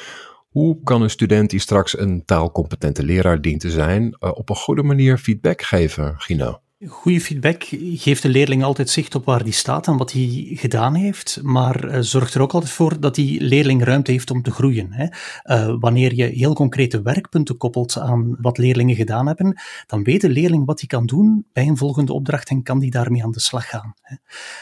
Hoe 0.48 0.82
kan 0.82 1.02
een 1.02 1.10
student 1.10 1.50
die 1.50 1.60
straks 1.60 1.98
een 1.98 2.24
taalcompetente 2.24 3.02
leraar 3.02 3.40
dient 3.40 3.60
te 3.60 3.70
zijn, 3.70 4.02
uh, 4.02 4.30
op 4.34 4.48
een 4.50 4.56
goede 4.56 4.82
manier 4.82 5.18
feedback 5.18 5.62
geven, 5.62 6.14
Gino? 6.18 6.60
Goede 6.86 7.20
feedback 7.20 7.64
geeft 7.94 8.22
de 8.22 8.28
leerling 8.28 8.64
altijd 8.64 8.90
zicht 8.90 9.14
op 9.14 9.24
waar 9.24 9.44
die 9.44 9.52
staat 9.52 9.86
en 9.86 9.96
wat 9.96 10.12
hij 10.12 10.48
gedaan 10.50 10.94
heeft, 10.94 11.40
maar 11.42 11.84
uh, 11.84 11.98
zorgt 12.00 12.34
er 12.34 12.40
ook 12.40 12.52
altijd 12.52 12.72
voor 12.72 13.00
dat 13.00 13.14
die 13.14 13.40
leerling 13.40 13.84
ruimte 13.84 14.10
heeft 14.10 14.30
om 14.30 14.42
te 14.42 14.50
groeien. 14.50 14.92
Hè. 14.92 15.06
Uh, 15.44 15.76
wanneer 15.80 16.14
je 16.14 16.24
heel 16.24 16.54
concrete 16.54 17.02
werkpunten 17.02 17.56
koppelt 17.56 17.98
aan 17.98 18.36
wat 18.40 18.58
leerlingen 18.58 18.96
gedaan 18.96 19.26
hebben, 19.26 19.60
dan 19.86 20.02
weet 20.02 20.20
de 20.20 20.28
leerling 20.28 20.66
wat 20.66 20.78
hij 20.78 20.88
kan 20.88 21.06
doen 21.06 21.46
bij 21.52 21.66
een 21.66 21.76
volgende 21.76 22.12
opdracht 22.12 22.48
en 22.48 22.62
kan 22.62 22.78
die 22.78 22.90
daarmee 22.90 23.24
aan 23.24 23.32
de 23.32 23.40
slag 23.40 23.68
gaan. 23.68 23.94
Hè. 24.00 24.16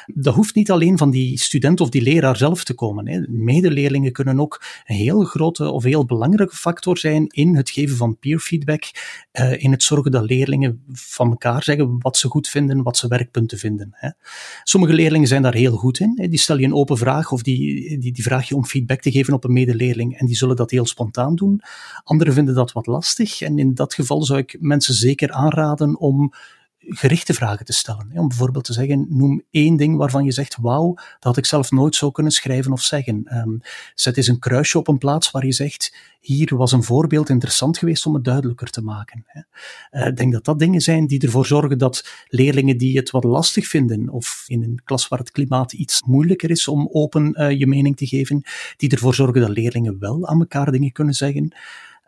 Dat 0.06 0.34
hoeft 0.34 0.54
niet 0.54 0.70
alleen 0.70 0.98
van 0.98 1.10
die 1.10 1.38
student 1.38 1.80
of 1.80 1.88
die 1.88 2.02
leraar 2.02 2.36
zelf 2.36 2.64
te 2.64 2.74
komen. 2.74 3.08
Hè. 3.08 3.20
Medeleerlingen 3.28 4.12
kunnen 4.12 4.40
ook 4.40 4.62
een 4.84 4.96
heel 4.96 5.24
grote 5.24 5.70
of 5.70 5.84
heel 5.84 6.04
belangrijke 6.04 6.56
factor 6.56 6.98
zijn 6.98 7.26
in 7.26 7.56
het 7.56 7.70
geven 7.70 7.96
van 7.96 8.18
peer 8.18 8.38
feedback, 8.38 8.84
uh, 9.32 9.62
in 9.62 9.70
het 9.70 9.82
zorgen 9.82 10.10
dat 10.10 10.24
leerlingen 10.24 10.84
van 10.92 11.30
elkaar 11.30 11.62
zeggen 11.62 12.04
wat 12.06 12.16
ze 12.16 12.28
goed 12.28 12.48
vinden, 12.48 12.82
wat 12.82 12.96
ze 12.96 13.08
werkpunten 13.08 13.58
vinden. 13.58 13.88
Hè. 13.92 14.10
Sommige 14.64 14.92
leerlingen 14.92 15.28
zijn 15.28 15.42
daar 15.42 15.54
heel 15.54 15.76
goed 15.76 16.00
in. 16.00 16.12
Hè. 16.16 16.28
Die 16.28 16.38
stel 16.38 16.58
je 16.58 16.64
een 16.64 16.74
open 16.74 16.96
vraag 16.96 17.32
of 17.32 17.42
die, 17.42 17.98
die, 17.98 18.12
die 18.12 18.22
vraag 18.22 18.48
je 18.48 18.56
om 18.56 18.64
feedback 18.64 19.00
te 19.00 19.10
geven 19.10 19.34
op 19.34 19.44
een 19.44 19.52
medeleerling 19.52 20.18
en 20.18 20.26
die 20.26 20.36
zullen 20.36 20.56
dat 20.56 20.70
heel 20.70 20.86
spontaan 20.86 21.34
doen. 21.34 21.60
Anderen 22.04 22.32
vinden 22.32 22.54
dat 22.54 22.72
wat 22.72 22.86
lastig 22.86 23.40
en 23.40 23.58
in 23.58 23.74
dat 23.74 23.94
geval 23.94 24.22
zou 24.22 24.38
ik 24.38 24.56
mensen 24.60 24.94
zeker 24.94 25.30
aanraden 25.30 25.98
om 25.98 26.32
gerichte 26.88 27.34
vragen 27.34 27.64
te 27.64 27.72
stellen. 27.72 28.10
Om 28.14 28.28
bijvoorbeeld 28.28 28.64
te 28.64 28.72
zeggen, 28.72 29.06
noem 29.08 29.42
één 29.50 29.76
ding 29.76 29.96
waarvan 29.96 30.24
je 30.24 30.32
zegt, 30.32 30.56
wauw, 30.60 30.94
dat 30.94 31.04
had 31.20 31.36
ik 31.36 31.46
zelf 31.46 31.70
nooit 31.70 31.94
zo 31.94 32.10
kunnen 32.10 32.32
schrijven 32.32 32.72
of 32.72 32.80
zeggen. 32.80 33.36
Um, 33.36 33.60
zet 33.94 34.16
eens 34.16 34.26
een 34.26 34.38
kruisje 34.38 34.78
op 34.78 34.88
een 34.88 34.98
plaats 34.98 35.30
waar 35.30 35.44
je 35.44 35.52
zegt, 35.52 35.94
hier 36.20 36.56
was 36.56 36.72
een 36.72 36.82
voorbeeld 36.82 37.28
interessant 37.28 37.78
geweest 37.78 38.06
om 38.06 38.14
het 38.14 38.24
duidelijker 38.24 38.70
te 38.70 38.82
maken. 38.82 39.24
Uh, 39.90 40.06
ik 40.06 40.16
denk 40.16 40.32
dat 40.32 40.44
dat 40.44 40.58
dingen 40.58 40.80
zijn 40.80 41.06
die 41.06 41.20
ervoor 41.20 41.46
zorgen 41.46 41.78
dat 41.78 42.24
leerlingen 42.28 42.78
die 42.78 42.96
het 42.96 43.10
wat 43.10 43.24
lastig 43.24 43.66
vinden, 43.66 44.08
of 44.08 44.44
in 44.46 44.62
een 44.62 44.80
klas 44.84 45.08
waar 45.08 45.18
het 45.18 45.30
klimaat 45.30 45.72
iets 45.72 46.02
moeilijker 46.02 46.50
is 46.50 46.68
om 46.68 46.88
open 46.92 47.40
uh, 47.40 47.58
je 47.58 47.66
mening 47.66 47.96
te 47.96 48.06
geven, 48.06 48.42
die 48.76 48.90
ervoor 48.90 49.14
zorgen 49.14 49.40
dat 49.40 49.50
leerlingen 49.50 49.98
wel 49.98 50.26
aan 50.26 50.40
elkaar 50.40 50.70
dingen 50.70 50.92
kunnen 50.92 51.14
zeggen. 51.14 51.54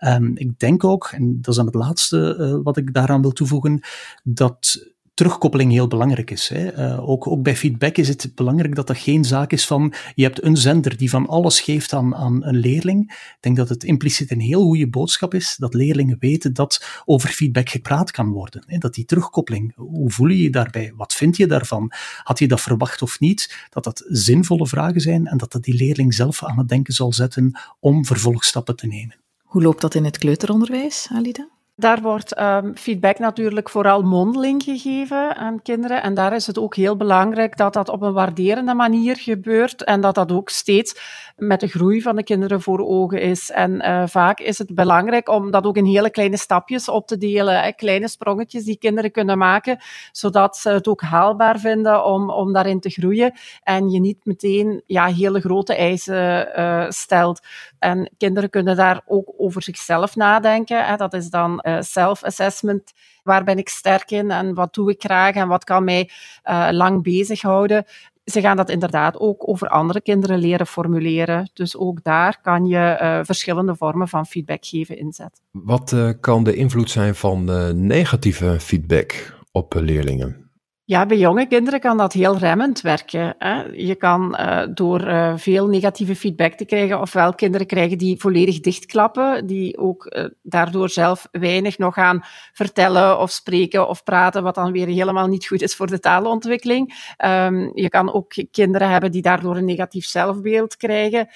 Um, 0.01 0.37
ik 0.37 0.59
denk 0.59 0.85
ook, 0.85 1.11
en 1.13 1.41
dat 1.41 1.49
is 1.49 1.57
dan 1.57 1.67
het 1.67 1.75
laatste 1.75 2.37
uh, 2.41 2.59
wat 2.63 2.77
ik 2.77 2.95
daaraan 2.95 3.23
wil 3.23 3.33
toevoegen, 3.33 3.81
dat 4.23 4.87
terugkoppeling 5.19 5.73
heel 5.73 5.89
belangrijk 5.89 6.31
is. 6.31 6.49
Hè. 6.49 6.79
Uh, 6.79 7.09
ook, 7.09 7.27
ook 7.27 7.43
bij 7.43 7.57
feedback 7.57 7.97
is 7.97 8.09
het 8.09 8.33
belangrijk 8.35 8.75
dat 8.75 8.87
dat 8.87 8.99
geen 8.99 9.25
zaak 9.25 9.53
is 9.53 9.67
van 9.67 9.93
je 10.15 10.23
hebt 10.23 10.45
een 10.45 10.57
zender 10.57 10.97
die 10.97 11.11
van 11.11 11.27
alles 11.27 11.61
geeft 11.61 11.93
aan, 11.93 12.15
aan 12.15 12.45
een 12.45 12.57
leerling. 12.57 13.11
Ik 13.11 13.37
denk 13.41 13.57
dat 13.57 13.69
het 13.69 13.85
impliciet 13.85 14.31
een 14.31 14.41
heel 14.41 14.63
goede 14.63 14.89
boodschap 14.89 15.35
is 15.35 15.57
dat 15.57 15.75
leerlingen 15.75 16.17
weten 16.19 16.55
dat 16.55 17.03
over 17.05 17.29
feedback 17.29 17.69
gepraat 17.69 18.11
kan 18.11 18.29
worden. 18.31 18.63
Hè. 18.67 18.79
Dat 18.79 18.95
die 18.95 19.05
terugkoppeling, 19.05 19.73
hoe 19.77 20.11
voel 20.11 20.29
je 20.29 20.43
je 20.43 20.51
daarbij? 20.51 20.93
Wat 20.97 21.15
vind 21.15 21.37
je 21.37 21.47
daarvan? 21.47 21.93
Had 22.23 22.39
je 22.39 22.49
dat 22.49 22.61
verwacht 22.61 23.03
of 23.03 23.21
niet? 23.21 23.67
Dat 23.71 23.85
dat 23.85 24.05
zinvolle 24.09 24.67
vragen 24.67 25.01
zijn 25.01 25.27
en 25.27 25.37
dat 25.37 25.53
dat 25.53 25.63
die 25.63 25.75
leerling 25.75 26.15
zelf 26.15 26.45
aan 26.45 26.59
het 26.59 26.69
denken 26.69 26.95
zal 26.95 27.13
zetten 27.13 27.61
om 27.81 28.05
vervolgstappen 28.05 28.77
te 28.77 28.87
nemen. 28.87 29.17
Hoe 29.49 29.63
loopt 29.63 29.81
dat 29.81 29.95
in 29.95 30.05
het 30.05 30.19
kleuteronderwijs, 30.19 31.09
Alida? 31.13 31.49
Daar 31.81 32.01
wordt 32.01 32.41
um, 32.41 32.77
feedback 32.77 33.19
natuurlijk 33.19 33.69
vooral 33.69 34.03
mondeling 34.03 34.63
gegeven 34.63 35.37
aan 35.37 35.63
kinderen. 35.63 36.03
En 36.03 36.15
daar 36.15 36.35
is 36.35 36.47
het 36.47 36.59
ook 36.59 36.75
heel 36.75 36.97
belangrijk 36.97 37.57
dat 37.57 37.73
dat 37.73 37.89
op 37.89 38.03
een 38.03 38.13
waarderende 38.13 38.75
manier 38.75 39.17
gebeurt 39.17 39.85
en 39.85 40.01
dat 40.01 40.15
dat 40.15 40.33
ook 40.33 40.49
steeds 40.49 41.01
met 41.37 41.61
de 41.61 41.67
groei 41.67 42.03
van 42.03 42.17
de 42.17 42.23
kinderen 42.23 42.61
voor 42.61 42.87
ogen 42.87 43.21
is. 43.21 43.51
En 43.51 43.73
uh, 43.73 44.03
vaak 44.07 44.41
is 44.41 44.59
het 44.59 44.75
belangrijk 44.75 45.29
om 45.29 45.51
dat 45.51 45.67
ook 45.67 45.77
in 45.77 45.85
hele 45.85 46.11
kleine 46.11 46.37
stapjes 46.37 46.89
op 46.89 47.07
te 47.07 47.19
delen. 47.19 47.63
Hè, 47.63 47.73
kleine 47.73 48.09
sprongetjes 48.09 48.65
die 48.65 48.79
kinderen 48.79 49.11
kunnen 49.11 49.39
maken, 49.39 49.79
zodat 50.13 50.57
ze 50.57 50.71
het 50.71 50.89
ook 50.89 51.03
haalbaar 51.03 51.59
vinden 51.59 52.05
om, 52.05 52.31
om 52.31 52.53
daarin 52.53 52.81
te 52.81 52.91
groeien. 52.91 53.33
En 53.63 53.91
je 53.91 54.01
niet 54.01 54.25
meteen 54.25 54.83
ja, 54.87 55.07
hele 55.07 55.41
grote 55.41 55.75
eisen 55.75 56.49
uh, 56.59 56.85
stelt. 56.89 57.41
En 57.79 58.11
kinderen 58.17 58.51
kunnen 58.51 58.77
daar 58.77 59.01
ook 59.07 59.33
over 59.37 59.63
zichzelf 59.63 60.17
nadenken. 60.17 60.87
Hè. 60.87 60.97
Dat 60.97 61.15
is 61.15 61.31
dan 61.31 61.63
self-assessment. 61.81 62.93
Waar 63.23 63.45
ben 63.45 63.59
ik 63.59 63.69
sterk 63.69 64.11
in 64.11 64.31
en 64.31 64.55
wat 64.55 64.75
doe 64.75 64.91
ik 64.91 65.03
graag 65.03 65.35
en 65.35 65.49
wat 65.49 65.65
kan 65.65 65.85
mij 65.85 66.11
uh, 66.45 66.69
lang 66.71 67.03
bezighouden? 67.03 67.85
Ze 68.25 68.41
gaan 68.41 68.57
dat 68.57 68.71
inderdaad 68.71 69.19
ook 69.19 69.49
over 69.49 69.69
andere 69.69 70.01
kinderen 70.01 70.39
leren 70.39 70.67
formuleren. 70.67 71.51
Dus 71.55 71.77
ook 71.77 72.03
daar 72.03 72.41
kan 72.43 72.67
je 72.67 72.99
uh, 73.03 73.21
verschillende 73.23 73.77
vormen 73.77 74.09
van 74.09 74.27
feedback 74.27 74.65
geven 74.67 74.99
inzetten. 74.99 75.43
Wat 75.51 75.95
kan 76.21 76.45
de 76.45 76.55
invloed 76.55 76.91
zijn 76.91 77.15
van 77.15 77.45
negatieve 77.87 78.61
feedback 78.61 79.39
op 79.53 79.75
leerlingen? 79.75 80.48
Ja, 80.89 81.07
bij 81.07 81.17
jonge 81.17 81.47
kinderen 81.47 81.81
kan 81.81 81.97
dat 81.97 82.13
heel 82.13 82.37
remmend 82.37 82.81
werken. 82.81 83.35
Hè. 83.39 83.63
Je 83.63 83.95
kan 83.95 84.37
uh, 84.41 84.63
door 84.75 85.09
uh, 85.09 85.33
veel 85.37 85.67
negatieve 85.67 86.17
feedback 86.17 86.53
te 86.53 86.65
krijgen, 86.65 87.01
ofwel 87.01 87.35
kinderen 87.35 87.67
krijgen 87.67 87.99
die 87.99 88.21
volledig 88.21 88.61
dichtklappen, 88.61 89.47
die 89.47 89.79
ook 89.79 90.07
uh, 90.17 90.25
daardoor 90.43 90.89
zelf 90.89 91.29
weinig 91.31 91.79
nog 91.79 91.95
gaan 91.95 92.21
vertellen 92.53 93.19
of 93.19 93.31
spreken 93.31 93.89
of 93.89 94.03
praten, 94.03 94.43
wat 94.43 94.55
dan 94.55 94.73
weer 94.73 94.87
helemaal 94.87 95.27
niet 95.27 95.47
goed 95.47 95.63
is 95.63 95.77
voor 95.77 95.87
de 95.87 96.01
taalontwikkeling. 96.01 97.15
Um, 97.25 97.71
je 97.75 97.89
kan 97.89 98.13
ook 98.13 98.33
kinderen 98.51 98.91
hebben 98.91 99.13
die 99.13 99.23
daardoor 99.23 99.57
een 99.57 99.65
negatief 99.65 100.07
zelfbeeld 100.07 100.77
krijgen. 100.77 101.29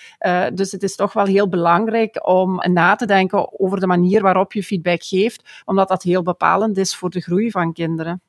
dus 0.54 0.72
het 0.72 0.82
is 0.82 0.96
toch 0.96 1.12
wel 1.12 1.26
heel 1.26 1.48
belangrijk 1.48 2.28
om 2.28 2.62
na 2.72 2.94
te 2.94 3.06
denken 3.06 3.60
over 3.60 3.80
de 3.80 3.86
manier 3.86 4.22
waarop 4.22 4.52
je 4.52 4.62
feedback 4.62 5.02
geeft, 5.02 5.62
omdat 5.64 5.88
dat 5.88 6.02
heel 6.02 6.22
bepalend 6.22 6.76
is 6.76 6.96
voor 6.96 7.10
de 7.10 7.20
groei 7.20 7.50
van 7.50 7.72
kinderen. 7.72 8.22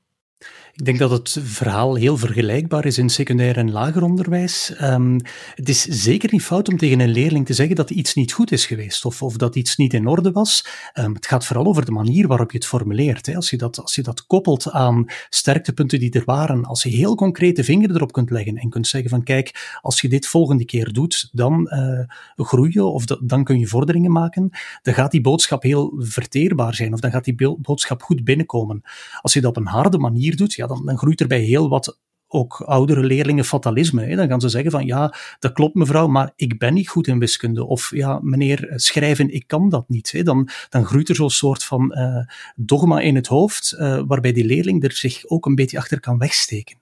Ik 0.76 0.86
denk 0.86 1.00
dat 1.00 1.12
het 1.12 1.38
verhaal 1.44 1.96
heel 1.96 2.18
vergelijkbaar 2.18 2.86
is 2.86 2.98
in 2.98 3.10
secundair 3.10 3.58
en 3.58 3.72
lager 3.72 4.04
onderwijs. 4.04 4.74
Um, 4.82 5.20
het 5.56 5.70
is 5.70 5.82
zeker 5.82 6.30
niet 6.32 6.42
fout 6.42 6.70
om 6.70 6.78
tegen 6.78 7.00
een 7.00 7.10
leerling 7.10 7.46
te 7.46 7.54
zeggen 7.54 7.76
dat 7.76 7.90
iets 7.90 8.14
niet 8.14 8.34
goed 8.34 8.52
is 8.52 8.66
geweest 8.66 9.06
of, 9.06 9.22
of 9.22 9.38
dat 9.38 9.56
iets 9.56 9.76
niet 9.76 9.94
in 9.94 10.08
orde 10.08 10.32
was. 10.32 10.66
Um, 10.94 11.14
het 11.14 11.28
gaat 11.28 11.46
vooral 11.46 11.66
over 11.66 11.86
de 11.86 11.92
manier 11.92 12.28
waarop 12.28 12.52
je 12.52 12.58
het 12.58 12.68
formuleert. 12.68 13.26
Hè. 13.26 13.36
Als, 13.36 13.50
je 13.50 13.58
dat, 13.58 13.80
als 13.80 13.96
je 13.96 14.02
dat 14.02 14.26
koppelt 14.26 14.72
aan 14.72 15.06
sterktepunten 15.30 16.00
die 16.00 16.12
er 16.12 16.26
waren, 16.26 16.66
als 16.66 16.84
je 16.84 16.90
heel 16.90 17.16
concreet 17.16 17.56
de 17.56 17.64
vinger 17.64 17.92
erop 17.92 18.12
kunt 18.12 18.30
leggen 18.30 18.58
en 18.58 18.70
kunt 18.70 18.88
zeggen 18.88 19.10
van 19.10 19.24
kijk, 19.24 19.78
als 19.82 20.02
je 20.02 20.10
dit 20.10 20.28
volgende 20.28 20.66
keer 20.66 20.94
doet, 20.94 21.30
dan 21.32 21.70
uh, 21.74 22.46
groei 22.46 22.70
je 22.74 22.84
of 22.84 23.06
dan 23.06 23.44
kun 23.44 23.60
je 23.60 23.68
vorderingen 23.68 24.12
maken, 24.12 24.50
dan 24.82 24.94
gaat 24.94 25.12
die 25.12 25.22
boodschap 25.22 25.64
heel 25.64 25.94
verteerbaar 25.98 26.76
zijn 26.76 26.94
of 26.94 27.00
dan 27.00 27.12
gaat 27.12 27.26
die 27.26 27.58
boodschap 27.62 28.02
goed 28.02 28.24
binnenkomen. 28.24 28.82
Als 29.22 29.34
je 29.34 29.42
dat 29.42 29.50
op 29.50 29.58
een 29.58 29.68
harde 29.68 29.98
manier 29.98 30.23
doet, 30.32 30.54
ja, 30.54 30.68
dan, 30.68 30.98
groeit 30.98 31.20
er 31.20 31.28
bij 31.28 31.42
heel 31.42 31.70
wat 31.70 32.00
ook 32.28 32.62
oudere 32.62 33.04
leerlingen 33.04 33.46
fatalisme. 33.46 34.06
Hè. 34.06 34.16
Dan 34.16 34.28
gaan 34.28 34.42
ze 34.42 34.50
zeggen 34.50 34.72
van 34.72 34.86
ja, 34.86 35.14
dat 35.40 35.52
klopt 35.52 35.76
mevrouw, 35.76 36.08
maar 36.08 36.32
ik 36.36 36.58
ben 36.58 36.74
niet 36.74 36.90
goed 36.90 37.08
in 37.08 37.20
wiskunde. 37.20 37.66
Of 37.66 37.92
ja, 37.96 38.20
meneer, 38.22 38.74
schrijven, 38.76 39.34
ik 39.34 39.48
kan 39.48 39.70
dat 39.70 39.90
niet. 39.90 40.12
Hè. 40.12 40.24
Dan, 40.24 40.50
dan 40.70 40.86
groeit 40.86 41.10
er 41.10 41.16
zo'n 41.16 41.30
soort 41.30 41.64
van 41.64 41.94
uh, 41.98 42.18
dogma 42.56 43.00
in 43.00 43.16
het 43.16 43.28
hoofd, 43.28 43.76
uh, 43.80 44.02
waarbij 44.08 44.32
die 44.32 44.46
leerling 44.46 44.84
er 44.84 44.92
zich 44.92 45.26
ook 45.26 45.46
een 45.46 45.56
beetje 45.56 45.78
achter 45.78 46.00
kan 46.00 46.18
wegsteken. 46.18 46.82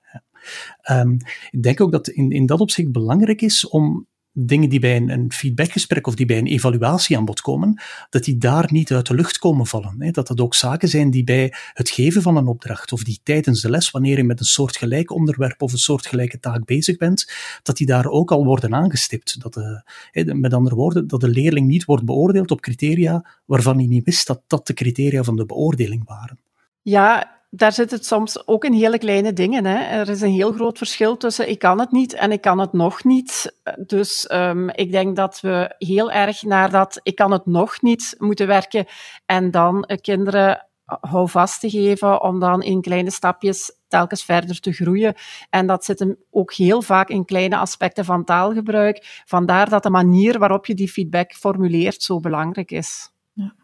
Um, 0.91 1.17
ik 1.49 1.63
denk 1.63 1.81
ook 1.81 1.91
dat 1.91 2.07
in, 2.07 2.31
in 2.31 2.45
dat 2.45 2.59
opzicht 2.59 2.91
belangrijk 2.91 3.41
is 3.41 3.67
om 3.67 4.07
dingen 4.33 4.69
die 4.69 4.79
bij 4.79 4.95
een, 4.95 5.31
feedbackgesprek 5.31 6.07
of 6.07 6.15
die 6.15 6.25
bij 6.25 6.37
een 6.37 6.47
evaluatie 6.47 7.17
aan 7.17 7.25
bod 7.25 7.41
komen, 7.41 7.81
dat 8.09 8.23
die 8.23 8.37
daar 8.37 8.67
niet 8.71 8.91
uit 8.91 9.07
de 9.07 9.13
lucht 9.13 9.37
komen 9.37 9.65
vallen. 9.65 9.95
Hè. 9.99 10.11
Dat 10.11 10.27
dat 10.27 10.41
ook 10.41 10.55
zaken 10.55 10.89
zijn 10.89 11.11
die 11.11 11.23
bij 11.23 11.53
het 11.73 11.89
geven 11.89 12.21
van 12.21 12.37
een 12.37 12.47
opdracht 12.47 12.91
of 12.91 13.03
die 13.03 13.19
tijdens 13.23 13.61
de 13.61 13.69
les, 13.69 13.91
wanneer 13.91 14.17
je 14.17 14.23
met 14.23 14.39
een 14.39 14.45
soortgelijk 14.45 15.11
onderwerp 15.11 15.61
of 15.61 15.71
een 15.71 15.77
soortgelijke 15.77 16.39
taak 16.39 16.65
bezig 16.65 16.97
bent, 16.97 17.31
dat 17.63 17.77
die 17.77 17.87
daar 17.87 18.05
ook 18.05 18.31
al 18.31 18.45
worden 18.45 18.75
aangestipt. 18.75 19.41
Dat 19.41 19.53
de, 19.53 19.83
hè, 20.11 20.33
met 20.33 20.53
andere 20.53 20.75
woorden, 20.75 21.07
dat 21.07 21.21
de 21.21 21.29
leerling 21.29 21.67
niet 21.67 21.85
wordt 21.85 22.05
beoordeeld 22.05 22.51
op 22.51 22.61
criteria 22.61 23.25
waarvan 23.45 23.77
hij 23.77 23.87
niet 23.87 24.05
wist 24.05 24.27
dat 24.27 24.41
dat 24.47 24.67
de 24.67 24.73
criteria 24.73 25.23
van 25.23 25.35
de 25.35 25.45
beoordeling 25.45 26.05
waren. 26.05 26.39
Ja, 26.81 27.40
daar 27.53 27.71
zit 27.71 27.91
het 27.91 28.05
soms 28.05 28.47
ook 28.47 28.65
in 28.65 28.73
hele 28.73 28.97
kleine 28.97 29.33
dingen. 29.33 29.65
Hè. 29.65 29.75
Er 29.75 30.09
is 30.09 30.21
een 30.21 30.31
heel 30.31 30.51
groot 30.51 30.77
verschil 30.77 31.17
tussen 31.17 31.49
ik 31.49 31.59
kan 31.59 31.79
het 31.79 31.91
niet 31.91 32.13
en 32.13 32.31
ik 32.31 32.41
kan 32.41 32.59
het 32.59 32.73
nog 32.73 33.03
niet. 33.03 33.55
Dus 33.85 34.31
um, 34.31 34.69
ik 34.69 34.91
denk 34.91 35.15
dat 35.15 35.39
we 35.39 35.75
heel 35.77 36.11
erg 36.11 36.41
naar 36.41 36.71
dat 36.71 36.99
ik 37.03 37.15
kan 37.15 37.31
het 37.31 37.45
nog 37.45 37.81
niet 37.81 38.15
moeten 38.17 38.47
werken 38.47 38.85
en 39.25 39.51
dan 39.51 39.85
uh, 39.87 39.97
kinderen 39.97 40.67
houvast 40.85 41.59
te 41.59 41.69
geven 41.69 42.21
om 42.21 42.39
dan 42.39 42.61
in 42.61 42.81
kleine 42.81 43.11
stapjes 43.11 43.77
telkens 43.87 44.23
verder 44.23 44.59
te 44.59 44.71
groeien. 44.71 45.15
En 45.49 45.67
dat 45.67 45.85
zit 45.85 45.99
hem 45.99 46.17
ook 46.29 46.53
heel 46.53 46.81
vaak 46.81 47.09
in 47.09 47.25
kleine 47.25 47.57
aspecten 47.57 48.05
van 48.05 48.23
taalgebruik. 48.23 49.21
Vandaar 49.25 49.69
dat 49.69 49.83
de 49.83 49.89
manier 49.89 50.39
waarop 50.39 50.65
je 50.65 50.73
die 50.73 50.91
feedback 50.91 51.33
formuleert 51.33 52.01
zo 52.01 52.19
belangrijk 52.19 52.71
is. 52.71 53.11
Ja. 53.33 53.55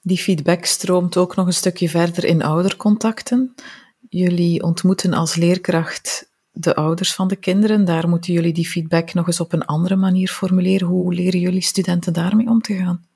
Die 0.00 0.18
feedback 0.18 0.64
stroomt 0.64 1.16
ook 1.16 1.36
nog 1.36 1.46
een 1.46 1.52
stukje 1.52 1.88
verder 1.88 2.24
in 2.24 2.42
oudercontacten. 2.42 3.54
Jullie 4.08 4.62
ontmoeten 4.62 5.12
als 5.12 5.34
leerkracht 5.34 6.30
de 6.50 6.74
ouders 6.74 7.14
van 7.14 7.28
de 7.28 7.36
kinderen. 7.36 7.84
Daar 7.84 8.08
moeten 8.08 8.32
jullie 8.32 8.52
die 8.52 8.68
feedback 8.68 9.14
nog 9.14 9.26
eens 9.26 9.40
op 9.40 9.52
een 9.52 9.64
andere 9.64 9.96
manier 9.96 10.28
formuleren. 10.28 10.88
Hoe 10.88 11.14
leren 11.14 11.40
jullie 11.40 11.62
studenten 11.62 12.12
daarmee 12.12 12.48
om 12.48 12.60
te 12.60 12.74
gaan? 12.74 13.06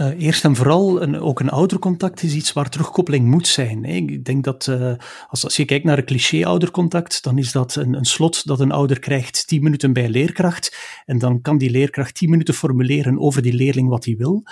Uh, 0.00 0.20
eerst 0.20 0.44
en 0.44 0.56
vooral, 0.56 1.02
een, 1.02 1.20
ook 1.20 1.40
een 1.40 1.50
oudercontact 1.50 2.22
is 2.22 2.34
iets 2.34 2.52
waar 2.52 2.68
terugkoppeling 2.68 3.26
moet 3.26 3.46
zijn. 3.46 3.84
Hè. 3.84 3.92
Ik 3.92 4.24
denk 4.24 4.44
dat 4.44 4.66
uh, 4.66 4.92
als, 5.28 5.44
als 5.44 5.56
je 5.56 5.64
kijkt 5.64 5.84
naar 5.84 5.98
een 5.98 6.04
cliché-oudercontact, 6.04 7.22
dan 7.22 7.38
is 7.38 7.52
dat 7.52 7.74
een, 7.74 7.94
een 7.94 8.04
slot 8.04 8.46
dat 8.46 8.60
een 8.60 8.72
ouder 8.72 8.98
krijgt 8.98 9.46
10 9.46 9.62
minuten 9.62 9.92
bij 9.92 10.08
leerkracht. 10.08 10.76
En 11.04 11.18
dan 11.18 11.40
kan 11.40 11.58
die 11.58 11.70
leerkracht 11.70 12.14
10 12.14 12.30
minuten 12.30 12.54
formuleren 12.54 13.20
over 13.20 13.42
die 13.42 13.52
leerling 13.52 13.88
wat 13.88 14.04
hij 14.04 14.16
wil. 14.16 14.42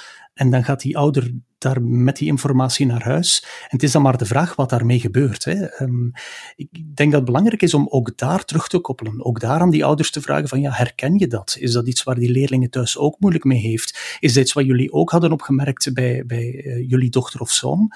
En 0.41 0.51
dan 0.51 0.65
gaat 0.65 0.81
die 0.81 0.99
ouder 0.99 1.33
daar 1.59 1.83
met 1.83 2.17
die 2.17 2.29
informatie 2.29 2.87
naar 2.87 3.03
huis. 3.03 3.45
En 3.45 3.69
het 3.69 3.83
is 3.83 3.93
dan 3.93 4.03
maar 4.03 4.17
de 4.17 4.25
vraag 4.25 4.57
wat 4.57 4.71
daarmee 4.71 5.01
gebeurt. 5.01 5.45
Hè. 5.45 5.83
Um, 5.83 6.13
ik 6.57 6.69
denk 6.73 7.11
dat 7.11 7.21
het 7.21 7.25
belangrijk 7.25 7.63
is 7.63 7.75
om 7.75 7.87
ook 7.91 8.19
daar 8.19 8.45
terug 8.45 8.69
te 8.69 8.79
koppelen. 8.79 9.25
Ook 9.25 9.41
daar 9.41 9.61
aan 9.61 9.71
die 9.71 9.85
ouders 9.85 10.11
te 10.11 10.21
vragen 10.21 10.49
van 10.49 10.61
ja, 10.61 10.71
herken 10.73 11.19
je 11.19 11.27
dat? 11.27 11.57
Is 11.59 11.73
dat 11.73 11.89
iets 11.89 12.03
waar 12.03 12.15
die 12.15 12.31
leerlingen 12.31 12.71
thuis 12.71 12.99
ook 12.99 13.17
moeilijk 13.19 13.45
mee 13.45 13.59
heeft? 13.59 14.17
Is 14.21 14.33
dat 14.33 14.43
iets 14.43 14.53
wat 14.53 14.65
jullie 14.65 14.93
ook 14.93 15.11
hadden 15.11 15.33
opgemerkt 15.33 15.93
bij, 15.93 16.27
bij 16.27 16.65
uh, 16.65 16.89
jullie 16.89 17.11
dochter 17.11 17.41
of 17.41 17.51
zoon? 17.51 17.93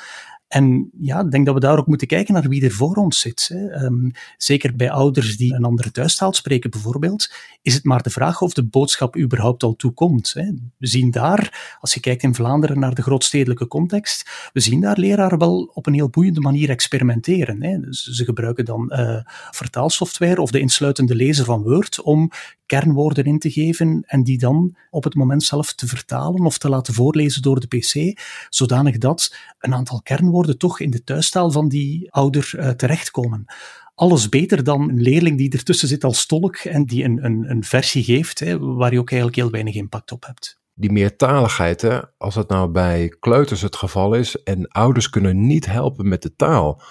En 0.48 0.90
ja, 1.00 1.20
ik 1.20 1.30
denk 1.30 1.46
dat 1.46 1.54
we 1.54 1.61
daar 1.61 1.78
ook 1.78 1.87
moeten 1.87 2.07
kijken 2.07 2.35
naar 2.35 2.48
wie 2.48 2.64
er 2.64 2.70
voor 2.70 2.96
ons 2.96 3.20
zit. 3.20 3.50
Hè. 3.52 3.85
Um, 3.85 4.11
zeker 4.37 4.76
bij 4.76 4.90
ouders 4.90 5.37
die 5.37 5.54
een 5.54 5.64
andere 5.64 5.90
thuistaal 5.90 6.33
spreken, 6.33 6.70
bijvoorbeeld, 6.70 7.30
is 7.62 7.74
het 7.74 7.85
maar 7.85 8.02
de 8.02 8.11
vraag 8.11 8.40
of 8.40 8.52
de 8.52 8.64
boodschap 8.64 9.16
überhaupt 9.16 9.62
al 9.62 9.76
toekomt. 9.76 10.33
Hè. 10.33 10.44
We 10.78 10.87
zien 10.87 11.11
daar, 11.11 11.76
als 11.80 11.94
je 11.94 12.00
kijkt 12.00 12.22
in 12.22 12.35
Vlaanderen 12.35 12.78
naar 12.78 12.94
de 12.94 13.02
grootstedelijke 13.02 13.66
context, 13.66 14.48
we 14.52 14.61
zien 14.61 14.80
daar 14.80 14.98
leraren 14.98 15.38
wel 15.38 15.70
op 15.74 15.87
een 15.87 15.94
heel 15.94 16.11
boeiende 16.11 16.40
manier 16.40 16.70
experimenteren. 16.70 17.62
Hè. 17.62 17.80
Dus 17.80 18.02
ze 18.02 18.24
gebruiken 18.24 18.64
dan 18.64 18.92
uh, 18.94 19.20
vertaalsoftware 19.50 20.40
of 20.40 20.50
de 20.50 20.61
insluitende 20.61 21.14
lezer 21.14 21.44
van 21.44 21.62
Word 21.62 22.02
om 22.02 22.30
kernwoorden 22.66 23.24
in 23.24 23.38
te 23.38 23.50
geven 23.50 24.03
en 24.07 24.22
die 24.22 24.38
dan 24.38 24.77
op 24.90 25.05
het 25.05 25.14
moment 25.14 25.42
zelf 25.42 25.74
te 25.74 25.87
vertalen 25.87 26.44
of 26.44 26.59
te 26.59 26.68
laten 26.68 26.94
voorlezen 26.94 27.42
door 27.42 27.61
de 27.61 27.66
PC, 27.66 28.20
zodanig 28.48 28.98
dat 28.98 29.37
een 29.59 29.74
aantal 29.74 30.03
kernwoorden 30.03 30.59
toch 30.59 30.81
in 30.81 30.90
de 30.90 31.05
thuistaal 31.05 31.50
van 31.50 31.68
die 31.68 32.12
ouder 32.12 32.53
uh, 32.57 32.68
terechtkomen 32.68 33.46
alles 33.94 34.29
beter 34.29 34.64
dan 34.64 34.88
een 34.88 35.00
leerling 35.00 35.38
die 35.38 35.53
ertussen 35.53 35.88
zit 35.88 36.05
als 36.05 36.27
tolk 36.27 36.57
en 36.57 36.85
die 36.85 37.05
een, 37.05 37.24
een, 37.24 37.50
een 37.50 37.64
versie 37.64 38.05
geeft 38.05 38.38
hè, 38.38 38.59
waar 38.59 38.92
je 38.92 38.98
ook 38.98 39.11
eigenlijk 39.11 39.40
heel 39.40 39.50
weinig 39.50 39.74
impact 39.74 40.12
op 40.12 40.27
hebt. 40.27 40.59
Die 40.74 40.92
meertaligheid, 40.92 41.81
hè, 41.81 42.00
als 42.18 42.35
het 42.35 42.48
nou 42.48 42.70
bij 42.70 43.16
kleuters 43.20 43.61
het 43.61 43.77
geval 43.77 44.14
is 44.14 44.42
en 44.42 44.68
ouders 44.68 45.11
kunnen 45.11 45.46
niet 45.46 45.66
helpen 45.66 46.09
met 46.09 46.22
de 46.22 46.37
taal 46.37 46.83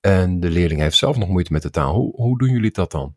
en 0.00 0.40
de 0.40 0.50
leerling 0.50 0.80
heeft 0.80 0.96
zelf 0.96 1.16
nog 1.16 1.28
moeite 1.28 1.52
met 1.52 1.62
de 1.62 1.70
taal, 1.70 1.94
hoe, 1.94 2.12
hoe 2.14 2.38
doen 2.38 2.50
jullie 2.50 2.70
dat 2.70 2.90
dan? 2.90 3.14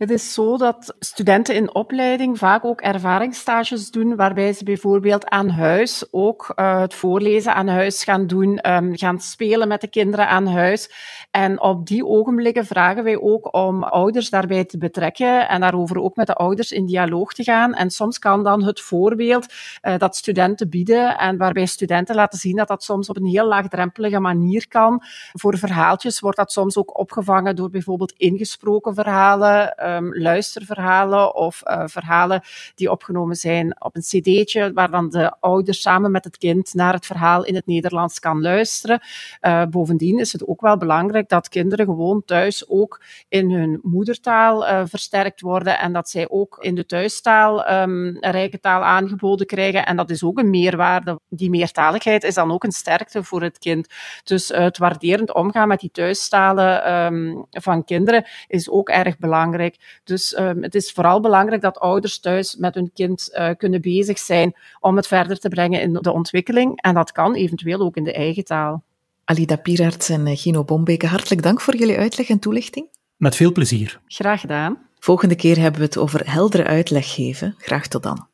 Het 0.00 0.10
is 0.10 0.34
zo 0.34 0.56
dat 0.56 0.94
studenten 0.98 1.54
in 1.54 1.74
opleiding 1.74 2.38
vaak 2.38 2.64
ook 2.64 2.80
ervaringsstages 2.80 3.90
doen, 3.90 4.16
waarbij 4.16 4.52
ze 4.52 4.64
bijvoorbeeld 4.64 5.28
aan 5.28 5.48
huis 5.48 6.04
ook 6.10 6.52
uh, 6.56 6.80
het 6.80 6.94
voorlezen 6.94 7.54
aan 7.54 7.68
huis 7.68 8.04
gaan 8.04 8.26
doen, 8.26 8.70
um, 8.70 8.96
gaan 8.96 9.20
spelen 9.20 9.68
met 9.68 9.80
de 9.80 9.88
kinderen 9.88 10.28
aan 10.28 10.46
huis. 10.46 10.90
En 11.30 11.60
op 11.60 11.86
die 11.86 12.06
ogenblikken 12.06 12.66
vragen 12.66 13.04
wij 13.04 13.20
ook 13.20 13.54
om 13.54 13.82
ouders 13.82 14.30
daarbij 14.30 14.64
te 14.64 14.78
betrekken 14.78 15.48
en 15.48 15.60
daarover 15.60 16.00
ook 16.00 16.16
met 16.16 16.26
de 16.26 16.34
ouders 16.34 16.72
in 16.72 16.86
dialoog 16.86 17.32
te 17.32 17.42
gaan. 17.42 17.74
En 17.74 17.90
soms 17.90 18.18
kan 18.18 18.44
dan 18.44 18.64
het 18.64 18.80
voorbeeld 18.80 19.46
uh, 19.82 19.98
dat 19.98 20.16
studenten 20.16 20.68
bieden 20.68 21.18
en 21.18 21.36
waarbij 21.36 21.66
studenten 21.66 22.14
laten 22.14 22.38
zien 22.38 22.56
dat 22.56 22.68
dat 22.68 22.84
soms 22.84 23.08
op 23.08 23.16
een 23.16 23.26
heel 23.26 23.46
laagdrempelige 23.46 24.20
manier 24.20 24.68
kan. 24.68 25.02
Voor 25.32 25.58
verhaaltjes 25.58 26.20
wordt 26.20 26.36
dat 26.36 26.52
soms 26.52 26.76
ook 26.76 26.98
opgevangen 26.98 27.56
door 27.56 27.70
bijvoorbeeld 27.70 28.12
ingesproken 28.16 28.94
verhalen 28.94 29.88
um, 29.96 30.18
luisterverhalen 30.18 31.34
of 31.34 31.62
uh, 31.64 31.82
verhalen 31.86 32.42
die 32.74 32.90
opgenomen 32.90 33.36
zijn 33.36 33.82
op 33.82 33.96
een 33.96 34.02
cd'tje, 34.02 34.72
waar 34.72 34.90
dan 34.90 35.08
de 35.08 35.32
ouder 35.40 35.74
samen 35.74 36.10
met 36.10 36.24
het 36.24 36.38
kind 36.38 36.74
naar 36.74 36.92
het 36.92 37.06
verhaal 37.06 37.44
in 37.44 37.54
het 37.54 37.66
Nederlands 37.66 38.18
kan 38.18 38.40
luisteren. 38.40 39.00
Uh, 39.40 39.64
bovendien 39.64 40.18
is 40.18 40.32
het 40.32 40.46
ook 40.46 40.60
wel 40.60 40.76
belangrijk 40.76 41.28
dat 41.28 41.48
kinderen 41.48 41.86
gewoon 41.86 42.22
thuis 42.24 42.68
ook 42.68 43.02
in 43.28 43.50
hun 43.50 43.78
moedertaal 43.82 44.68
uh, 44.68 44.82
versterkt 44.84 45.40
worden 45.40 45.78
en 45.78 45.92
dat 45.92 46.08
zij 46.08 46.28
ook 46.28 46.58
in 46.60 46.74
de 46.74 46.86
thuistaal 46.86 47.70
um, 47.70 48.06
een 48.06 48.30
rijke 48.30 48.60
taal 48.60 48.82
aangeboden 48.82 49.46
krijgen. 49.46 49.86
En 49.86 49.96
dat 49.96 50.10
is 50.10 50.24
ook 50.24 50.38
een 50.38 50.50
meerwaarde. 50.50 51.20
Die 51.28 51.50
meertaligheid 51.50 52.24
is 52.24 52.34
dan 52.34 52.52
ook 52.52 52.64
een 52.64 52.72
sterkte 52.72 53.24
voor 53.24 53.42
het 53.42 53.58
kind. 53.58 53.88
Dus 54.24 54.48
het 54.48 54.78
waarderend 54.78 55.34
omgaan 55.34 55.68
met 55.68 55.80
die 55.80 55.90
thuistalen 55.90 56.92
um, 56.92 57.46
van 57.50 57.84
kinderen 57.84 58.24
is 58.46 58.70
ook 58.70 58.88
erg 58.88 59.18
belangrijk. 59.18 59.76
Dus 60.04 60.38
um, 60.38 60.62
het 60.62 60.74
is 60.74 60.92
vooral 60.92 61.20
belangrijk 61.20 61.62
dat 61.62 61.78
ouders 61.78 62.18
thuis 62.18 62.56
met 62.56 62.74
hun 62.74 62.90
kind 62.94 63.28
uh, 63.32 63.50
kunnen 63.56 63.80
bezig 63.80 64.18
zijn 64.18 64.54
om 64.80 64.96
het 64.96 65.06
verder 65.06 65.38
te 65.38 65.48
brengen 65.48 65.80
in 65.80 65.92
de 65.92 66.12
ontwikkeling. 66.12 66.80
En 66.80 66.94
dat 66.94 67.12
kan 67.12 67.34
eventueel 67.34 67.80
ook 67.80 67.96
in 67.96 68.04
de 68.04 68.12
eigen 68.12 68.44
taal. 68.44 68.82
Alida 69.24 69.56
Pierarts 69.56 70.08
en 70.08 70.26
eh, 70.26 70.36
Gino 70.36 70.64
Bombeke, 70.64 71.06
hartelijk 71.06 71.42
dank 71.42 71.60
voor 71.60 71.76
jullie 71.76 71.98
uitleg 71.98 72.28
en 72.28 72.38
toelichting. 72.38 72.86
Met 73.16 73.36
veel 73.36 73.52
plezier. 73.52 74.00
Graag 74.06 74.40
gedaan. 74.40 74.78
Volgende 74.98 75.34
keer 75.34 75.58
hebben 75.58 75.80
we 75.80 75.86
het 75.86 75.98
over 75.98 76.32
heldere 76.32 76.64
uitleg 76.64 77.14
geven. 77.14 77.54
Graag 77.58 77.86
tot 77.86 78.02
dan. 78.02 78.26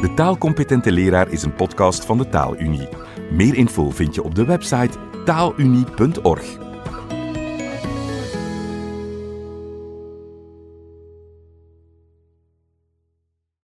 De 0.00 0.12
Taalcompetente 0.14 0.92
Leraar 0.92 1.30
is 1.30 1.42
een 1.42 1.54
podcast 1.54 2.04
van 2.04 2.18
de 2.18 2.28
Taalunie. 2.28 2.88
Meer 3.30 3.54
info 3.54 3.90
vind 3.90 4.14
je 4.14 4.22
op 4.22 4.34
de 4.34 4.44
website 4.44 4.98
taalunie.org. 5.24 6.71